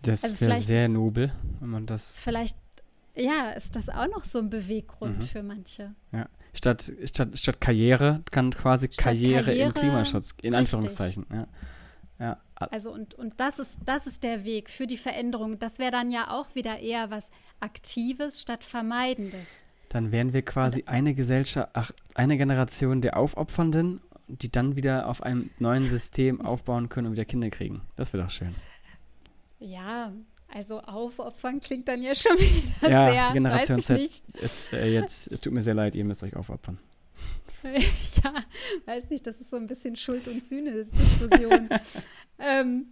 [0.03, 2.19] Das also wäre sehr nobel, wenn man das.
[2.19, 2.57] Vielleicht,
[3.15, 5.23] ja, ist das auch noch so ein Beweggrund mhm.
[5.23, 5.93] für manche.
[6.11, 6.27] Ja.
[6.53, 10.55] Statt, statt, statt Karriere kann quasi Karriere, Karriere, im Klimaschutz, in richtig.
[10.55, 11.25] Anführungszeichen.
[11.31, 11.47] Ja.
[12.19, 12.39] ja.
[12.55, 15.57] Also und, und das ist, das ist der Weg für die Veränderung.
[15.59, 19.47] Das wäre dann ja auch wieder eher was Aktives statt Vermeidendes.
[19.89, 25.21] Dann wären wir quasi eine Gesellschaft, ach, eine Generation der Aufopfernden, die dann wieder auf
[25.23, 27.81] einem neuen System aufbauen können und wieder Kinder kriegen.
[27.95, 28.55] Das wäre doch schön.
[29.63, 30.11] Ja,
[30.49, 33.27] also aufopfern klingt dann ja schon wieder ja, sehr.
[33.27, 36.79] Die Generation Z ist äh, jetzt, es tut mir sehr leid, ihr müsst euch aufopfern.
[37.63, 38.33] ja,
[38.85, 41.69] weiß nicht, das ist so ein bisschen Schuld- und Sühne-Diskussion.
[42.39, 42.87] ähm,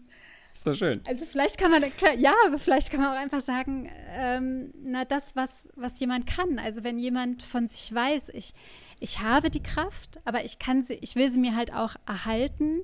[0.54, 1.02] ist doch schön.
[1.06, 1.84] Also vielleicht kann man,
[2.18, 6.58] ja, aber vielleicht kann man auch einfach sagen, ähm, na das, was, was jemand kann.
[6.58, 8.54] Also wenn jemand von sich weiß, ich,
[9.02, 12.82] ich habe die Kraft, aber ich kann sie, ich will sie mir halt auch erhalten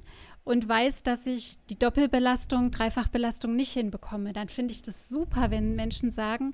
[0.47, 5.75] und weiß, dass ich die Doppelbelastung, Dreifachbelastung nicht hinbekomme, dann finde ich das super, wenn
[5.75, 6.53] Menschen sagen,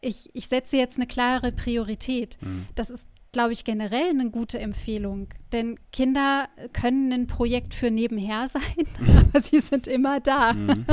[0.00, 2.36] ich, ich setze jetzt eine klare Priorität.
[2.40, 2.66] Mhm.
[2.74, 5.28] Das ist, glaube ich, generell eine gute Empfehlung.
[5.52, 8.86] Denn Kinder können ein Projekt für nebenher sein,
[9.28, 10.52] aber sie sind immer da.
[10.52, 10.84] Mhm.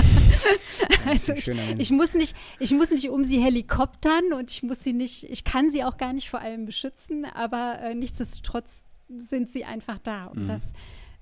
[1.07, 4.93] also ich, ich, muss nicht, ich muss nicht um sie helikoptern und ich muss sie
[4.93, 8.83] nicht, ich kann sie auch gar nicht vor allem beschützen, aber äh, nichtsdestotrotz
[9.17, 10.25] sind sie einfach da.
[10.27, 10.47] Und mhm.
[10.47, 10.73] das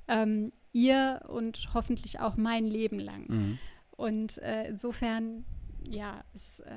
[0.07, 3.25] ähm, ihr und hoffentlich auch mein Leben lang.
[3.27, 3.59] Mhm.
[3.91, 5.45] Und äh, insofern,
[5.83, 6.73] ja, es, äh,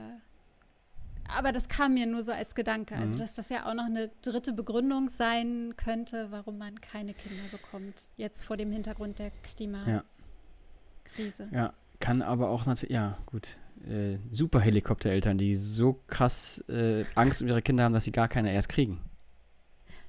[1.28, 2.94] aber das kam mir nur so als Gedanke.
[2.94, 3.18] Also, mhm.
[3.18, 8.08] dass das ja auch noch eine dritte Begründung sein könnte, warum man keine Kinder bekommt.
[8.16, 10.04] Jetzt vor dem Hintergrund der Klimakrise.
[11.50, 11.58] Ja.
[11.58, 13.58] ja, kann aber auch natürlich, ja, gut.
[13.86, 18.26] Äh, super Helikoptereltern, die so krass äh, Angst um ihre Kinder haben, dass sie gar
[18.26, 19.00] keine erst kriegen.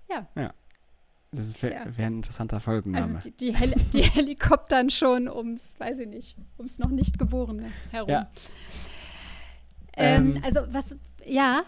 [0.10, 0.28] Ja.
[0.36, 0.54] Ja.
[1.38, 1.98] Das wäre ja.
[1.98, 3.16] wär ein interessanter Folgenname.
[3.16, 7.72] Also die, die, Heli die Helikoptern schon ums, weiß ich nicht, ums noch nicht Geborene
[7.92, 8.10] herum.
[8.10, 8.30] Ja.
[9.96, 10.96] Ähm, ähm, also was,
[11.26, 11.64] ja,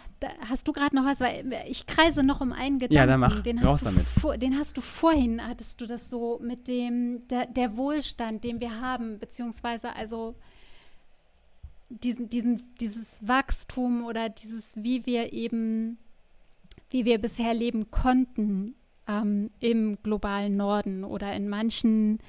[0.48, 2.96] hast du gerade noch was, weil ich kreise noch um einen Gedanken.
[2.96, 4.08] Ja, dann mach, den raus damit.
[4.08, 8.60] Vor, den hast du vorhin, hattest du das so mit dem, der, der Wohlstand, den
[8.60, 10.36] wir haben, beziehungsweise also
[11.90, 15.98] diesen, diesen, dieses Wachstum oder dieses, wie wir eben,
[16.90, 18.76] wie wir bisher leben konnten
[19.10, 22.20] ähm, im globalen Norden oder in manchen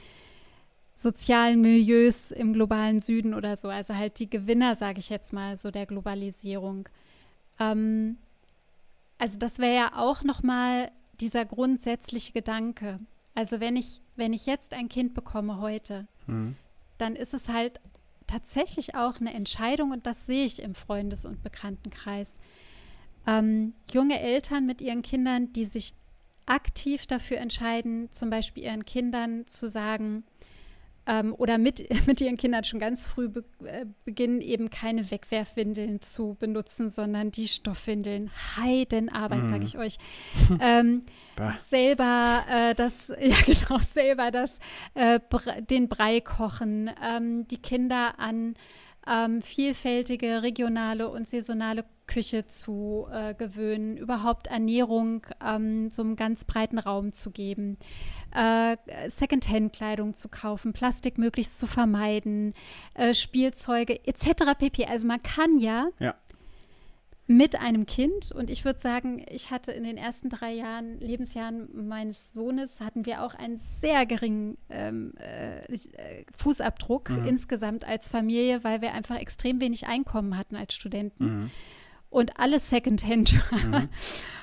[0.94, 3.68] sozialen Milieus im globalen Süden oder so.
[3.68, 6.88] Also halt die Gewinner, sage ich jetzt mal, so der Globalisierung.
[7.58, 8.16] Ähm,
[9.18, 10.90] also das wäre ja auch nochmal
[11.20, 12.98] dieser grundsätzliche Gedanke.
[13.34, 16.56] Also wenn ich, wenn ich jetzt ein Kind bekomme heute, mhm.
[16.98, 17.80] dann ist es halt
[18.26, 22.40] tatsächlich auch eine Entscheidung und das sehe ich im Freundes- und Bekanntenkreis.
[23.26, 25.94] Ähm, junge Eltern mit ihren Kindern, die sich
[26.50, 30.24] aktiv dafür entscheiden, zum Beispiel ihren Kindern zu sagen,
[31.06, 36.02] ähm, oder mit, mit ihren Kindern schon ganz früh be äh, beginnen, eben keine Wegwerfwindeln
[36.02, 38.30] zu benutzen, sondern die Stoffwindeln.
[38.56, 39.46] Heidenarbeit, mm.
[39.46, 39.98] sage ich euch.
[40.60, 41.02] ähm,
[41.68, 44.58] selber äh, das, ja genau, selber das,
[44.94, 45.20] äh,
[45.68, 48.54] den Brei kochen, ähm, die Kinder an
[49.06, 56.44] ähm, vielfältige regionale und saisonale Küche zu äh, gewöhnen, überhaupt Ernährung ähm, so einem ganz
[56.44, 57.78] breiten Raum zu geben,
[58.34, 58.76] äh,
[59.08, 62.54] Secondhand-Kleidung zu kaufen, Plastik möglichst zu vermeiden,
[62.94, 64.58] äh, Spielzeuge etc.
[64.58, 64.86] pp.
[64.86, 66.14] Also man kann ja, ja.
[67.30, 71.86] Mit einem Kind und ich würde sagen, ich hatte in den ersten drei Jahren, Lebensjahren
[71.86, 75.62] meines Sohnes, hatten wir auch einen sehr geringen ähm, äh,
[76.36, 77.26] Fußabdruck mhm.
[77.26, 81.24] insgesamt als Familie, weil wir einfach extrem wenig Einkommen hatten als Studenten.
[81.24, 81.50] Mhm
[82.10, 83.80] und alles Secondhand war.
[83.80, 83.88] Mhm.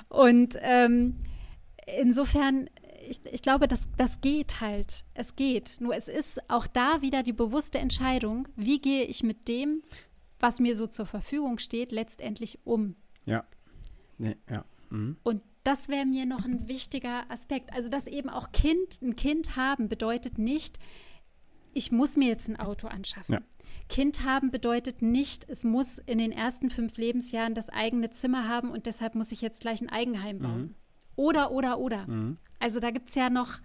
[0.09, 1.15] Und ähm,
[1.99, 2.69] insofern,
[3.07, 5.03] ich, ich glaube, das, das geht halt.
[5.13, 5.77] Es geht.
[5.79, 9.83] Nur es ist auch da wieder die bewusste Entscheidung, wie gehe ich mit dem,
[10.39, 12.95] was mir so zur Verfügung steht, letztendlich um.
[13.25, 13.45] Ja.
[14.17, 14.65] Nee, ja.
[14.89, 15.17] Mhm.
[15.23, 17.73] Und das wäre mir noch ein wichtiger Aspekt.
[17.73, 20.79] Also, dass eben auch Kind, ein Kind haben, bedeutet nicht,
[21.73, 23.33] ich muss mir jetzt ein Auto anschaffen.
[23.35, 23.41] Ja.
[23.89, 28.69] Kind haben bedeutet nicht, es muss in den ersten fünf Lebensjahren das eigene Zimmer haben
[28.69, 30.61] und deshalb muss ich jetzt gleich ein Eigenheim bauen.
[30.61, 30.75] Mhm.
[31.15, 32.07] Oder, oder, oder.
[32.07, 32.37] Mhm.
[32.59, 33.59] Also da gibt es ja noch,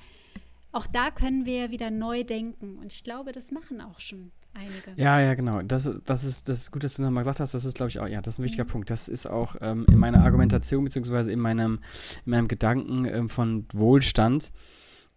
[0.70, 2.78] auch da können wir wieder neu denken.
[2.78, 4.92] Und ich glaube, das machen auch schon einige.
[4.96, 5.62] Ja, ja, genau.
[5.62, 7.54] Das, das, ist, das ist gut, dass du nochmal gesagt hast.
[7.54, 8.68] Das ist, glaube ich, auch, ja, das ist ein wichtiger mhm.
[8.68, 8.90] Punkt.
[8.90, 11.80] Das ist auch ähm, in meiner Argumentation, beziehungsweise in meinem,
[12.24, 14.52] in meinem Gedanken ähm, von Wohlstand.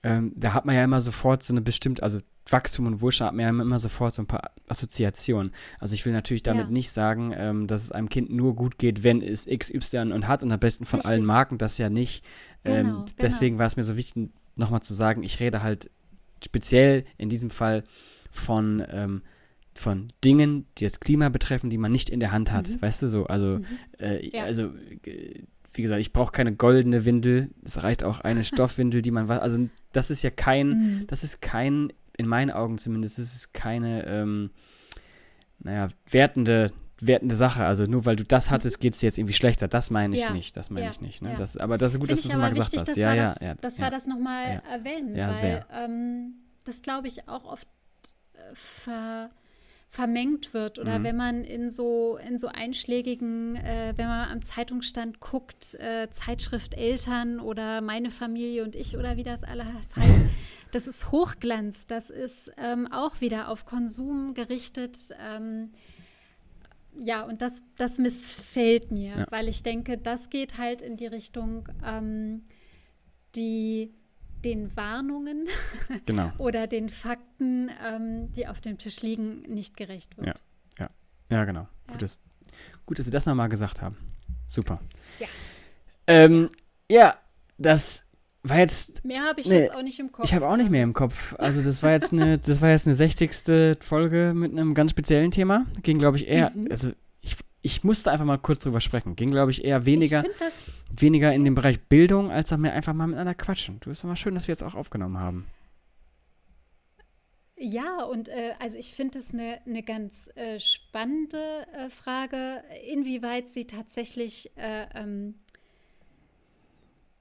[0.03, 3.35] Ähm, da hat man ja immer sofort so eine bestimmte, also Wachstum und Wohlstand hat
[3.35, 5.51] mir immer sofort so ein paar Assoziationen.
[5.79, 6.71] Also ich will natürlich damit ja.
[6.71, 10.27] nicht sagen, ähm, dass es einem Kind nur gut geht, wenn es X, Y und
[10.27, 11.11] hat und am besten von Richtig.
[11.11, 12.23] allen Marken, das ja nicht.
[12.63, 13.05] Ähm, genau, genau.
[13.19, 15.89] deswegen war es mir so wichtig, nochmal zu sagen, ich rede halt
[16.43, 17.83] speziell in diesem Fall
[18.35, 19.21] von, ähm,
[19.73, 22.69] von Dingen, die das Klima betreffen, die man nicht in der Hand hat.
[22.69, 22.81] Mhm.
[22.81, 23.25] Weißt du so?
[23.25, 23.65] Also, mhm.
[23.99, 24.43] äh, ja.
[24.43, 24.71] also
[25.73, 27.49] wie gesagt, ich brauche keine goldene Windel.
[27.63, 29.29] Es reicht auch eine Stoffwindel, die man.
[29.29, 31.07] Also das ist ja kein, mhm.
[31.07, 34.51] das ist kein in meinen Augen zumindest, ist es keine, ähm,
[35.59, 37.65] naja, wertende, wertende Sache.
[37.65, 39.67] Also nur weil du das hattest, geht es dir jetzt irgendwie schlechter.
[39.67, 40.31] Das meine ich ja.
[40.31, 40.55] nicht.
[40.55, 40.91] Das meine ja.
[40.91, 41.21] ich nicht.
[41.21, 41.31] Ne?
[41.31, 41.35] Ja.
[41.35, 42.95] Das, aber das ist gut, Find dass du es mal gesagt hast.
[42.95, 43.55] Ja, ja, das, ja.
[43.55, 47.74] Das war das nochmal erwähnen, weil ähm, das glaube ich auch oft äh,
[48.53, 49.29] ver
[49.95, 51.03] vermengt wird oder mhm.
[51.05, 56.73] wenn man in so in so einschlägigen, äh, wenn man am Zeitungsstand guckt, äh, Zeitschrift
[56.73, 60.21] Eltern oder meine Familie und ich oder wie das alles heißt,
[60.73, 64.97] das ist Hochglanz, das ist ähm, auch wieder auf Konsum gerichtet.
[65.17, 65.71] Ähm,
[66.99, 69.25] ja, und das, das missfällt mir, ja.
[69.29, 72.43] weil ich denke, das geht halt in die Richtung, ähm,
[73.35, 73.93] die
[74.45, 75.47] den Warnungen
[76.05, 76.31] genau.
[76.37, 80.27] oder den Fakten, ähm, die auf dem Tisch liegen, nicht gerecht wird.
[80.79, 80.89] Ja, ja,
[81.29, 81.61] ja genau.
[81.87, 81.93] Ja.
[81.93, 82.21] Gut, dass,
[82.85, 83.97] gut, dass wir das nochmal gesagt haben.
[84.45, 84.79] Super.
[85.19, 85.27] Ja.
[86.07, 86.49] Ähm,
[86.89, 87.17] ja,
[87.57, 88.05] das
[88.43, 89.03] war jetzt.
[89.03, 90.25] Mehr habe ich ne, jetzt auch nicht im Kopf.
[90.25, 91.35] Ich habe auch nicht mehr im Kopf.
[91.39, 93.77] Also das war jetzt eine, das war jetzt eine 60.
[93.81, 95.65] Folge mit einem ganz speziellen Thema.
[95.81, 96.67] Ging, glaube ich, eher, mhm.
[96.69, 96.91] also
[97.21, 99.15] ich, ich musste einfach mal kurz drüber sprechen.
[99.15, 100.23] Ging, glaube ich, eher weniger,
[100.89, 103.79] weniger in dem Bereich Bildung, als auch mehr einfach mal miteinander quatschen.
[103.81, 105.45] Du ist doch mal schön, dass wir jetzt auch aufgenommen haben.
[107.57, 113.49] Ja, und äh, also ich finde es eine ne ganz äh, spannende äh, Frage, inwieweit
[113.49, 115.35] sie tatsächlich, äh, ähm,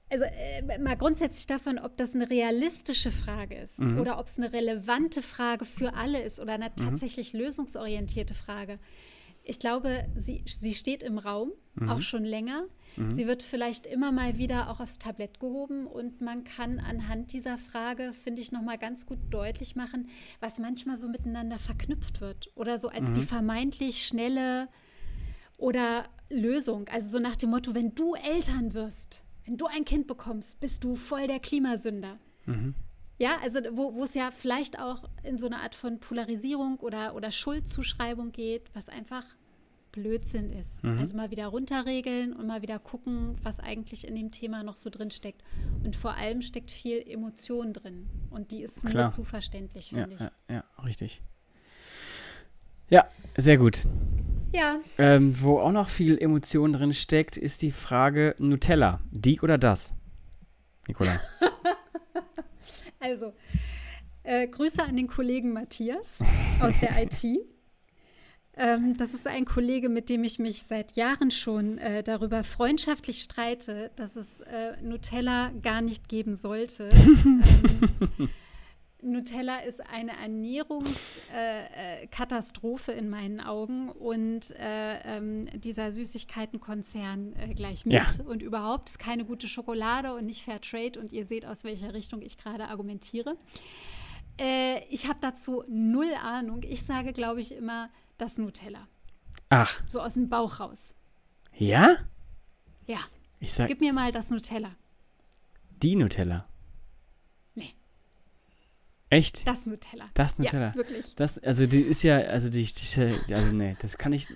[0.09, 3.97] also äh, mal grundsätzlich davon, ob das eine realistische Frage ist mhm.
[3.97, 6.83] oder ob es eine relevante Frage für alle ist oder eine mhm.
[6.83, 8.77] tatsächlich lösungsorientierte Frage.
[9.47, 11.89] Ich glaube, sie, sie steht im Raum, mhm.
[11.89, 12.63] auch schon länger.
[12.97, 13.11] Mhm.
[13.11, 17.59] Sie wird vielleicht immer mal wieder auch aufs Tablett gehoben und man kann anhand dieser
[17.59, 22.79] Frage, finde ich, nochmal ganz gut deutlich machen, was manchmal so miteinander verknüpft wird oder
[22.79, 23.13] so als mhm.
[23.13, 24.67] die vermeintlich schnelle
[25.59, 26.87] oder Lösung.
[26.87, 30.83] Also so nach dem Motto, wenn du Eltern wirst, wenn du ein Kind bekommst, bist
[30.83, 32.17] du voll der Klimasünder.
[33.17, 37.15] Ja, also wo, wo es ja vielleicht auch in so eine Art von Polarisierung oder,
[37.15, 39.23] oder Schuldzuschreibung geht, was einfach
[39.95, 40.83] Blödsinn ist.
[40.83, 40.99] Mhm.
[40.99, 44.89] Also mal wieder runterregeln und mal wieder gucken, was eigentlich in dem Thema noch so
[44.89, 45.41] drin steckt.
[45.83, 48.07] Und vor allem steckt viel Emotion drin.
[48.29, 49.03] Und die ist Klar.
[49.03, 50.19] nur zu verständlich, finde ja, ich.
[50.19, 51.21] Ja, ja, richtig.
[52.89, 53.07] Ja,
[53.37, 53.83] sehr gut.
[54.53, 54.79] Ja.
[54.97, 58.99] Ähm, wo auch noch viel Emotion drin steckt, ist die Frage Nutella.
[59.11, 59.95] Die oder das?
[60.87, 61.19] Nicola.
[63.05, 63.33] also,
[64.23, 66.19] äh, Grüße an den Kollegen Matthias
[66.59, 67.23] aus der IT.
[68.57, 73.21] Ähm, das ist ein Kollege, mit dem ich mich seit Jahren schon äh, darüber freundschaftlich
[73.21, 76.89] streite, dass es äh, Nutella gar nicht geben sollte.
[76.93, 78.29] ähm,
[79.05, 87.85] Nutella ist eine Ernährungskatastrophe äh, in meinen Augen und äh, ähm, dieser Süßigkeitenkonzern äh, gleich
[87.85, 87.93] mit.
[87.93, 88.07] Ja.
[88.25, 91.93] Und überhaupt ist keine gute Schokolade und nicht Fair Trade und ihr seht, aus welcher
[91.93, 93.37] Richtung ich gerade argumentiere.
[94.39, 96.63] Äh, ich habe dazu null Ahnung.
[96.63, 98.87] Ich sage, glaube ich, immer, das Nutella.
[99.49, 99.81] Ach.
[99.87, 100.93] So aus dem Bauch raus.
[101.57, 101.97] Ja?
[102.87, 102.99] Ja.
[103.39, 103.67] Ich sag.
[103.67, 104.71] Gib mir mal das Nutella.
[105.81, 106.47] Die Nutella.
[109.09, 109.47] Echt?
[109.47, 110.09] Das Nutella.
[110.13, 110.67] Das Nutella.
[110.69, 111.15] Ja, wirklich.
[111.15, 114.27] Das, also die ist ja, also die, die also nee, das kann ich.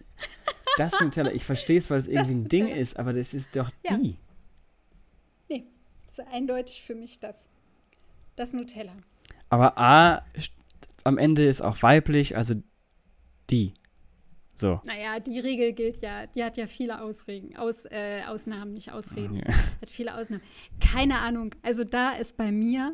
[0.77, 3.71] Das Nutella, ich verstehe es, weil es irgendwie ein Ding ist, aber das ist doch
[3.83, 3.97] ja.
[3.97, 4.17] die.
[5.49, 5.65] Nee,
[6.05, 7.45] das ist eindeutig für mich das.
[8.35, 8.93] Das Nutella.
[9.49, 10.23] Aber A,
[11.03, 12.55] am Ende ist auch weiblich, also
[13.49, 13.73] die.
[14.53, 14.81] So.
[14.83, 19.37] Naja, die Regel gilt ja, die hat ja viele Ausregen, Aus, äh, Ausnahmen, nicht Ausreden.
[19.37, 19.53] Ja.
[19.81, 20.43] Hat viele Ausnahmen.
[20.81, 21.55] Keine Ahnung.
[21.63, 22.93] Also da es bei mir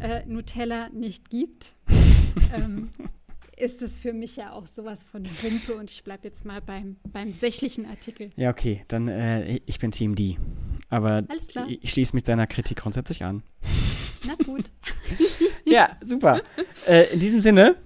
[0.00, 1.74] äh, Nutella nicht gibt,
[2.54, 2.90] ähm,
[3.56, 6.96] ist es für mich ja auch sowas von Wimpe und ich bleibe jetzt mal beim,
[7.12, 8.30] beim sächlichen Artikel.
[8.36, 10.38] Ja, okay, dann äh, ich bin Team D.
[10.88, 11.24] Aber
[11.68, 13.42] ich, ich schließe mich deiner Kritik grundsätzlich an.
[14.26, 14.72] Na gut.
[15.64, 16.42] ja, super.
[16.86, 17.76] Äh, in diesem Sinne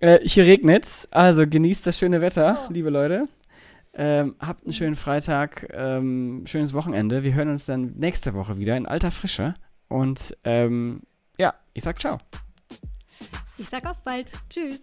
[0.00, 2.72] äh, hier regnet's, also genießt das schöne Wetter, oh.
[2.72, 3.28] liebe Leute.
[3.94, 7.24] Ähm, habt einen schönen Freitag, ähm, schönes Wochenende.
[7.24, 9.54] Wir hören uns dann nächste Woche wieder in alter Frische.
[9.88, 11.02] Und ähm,
[11.76, 12.18] ich sag ciao.
[13.58, 14.32] Ich sag auf bald.
[14.48, 14.80] Tschüss.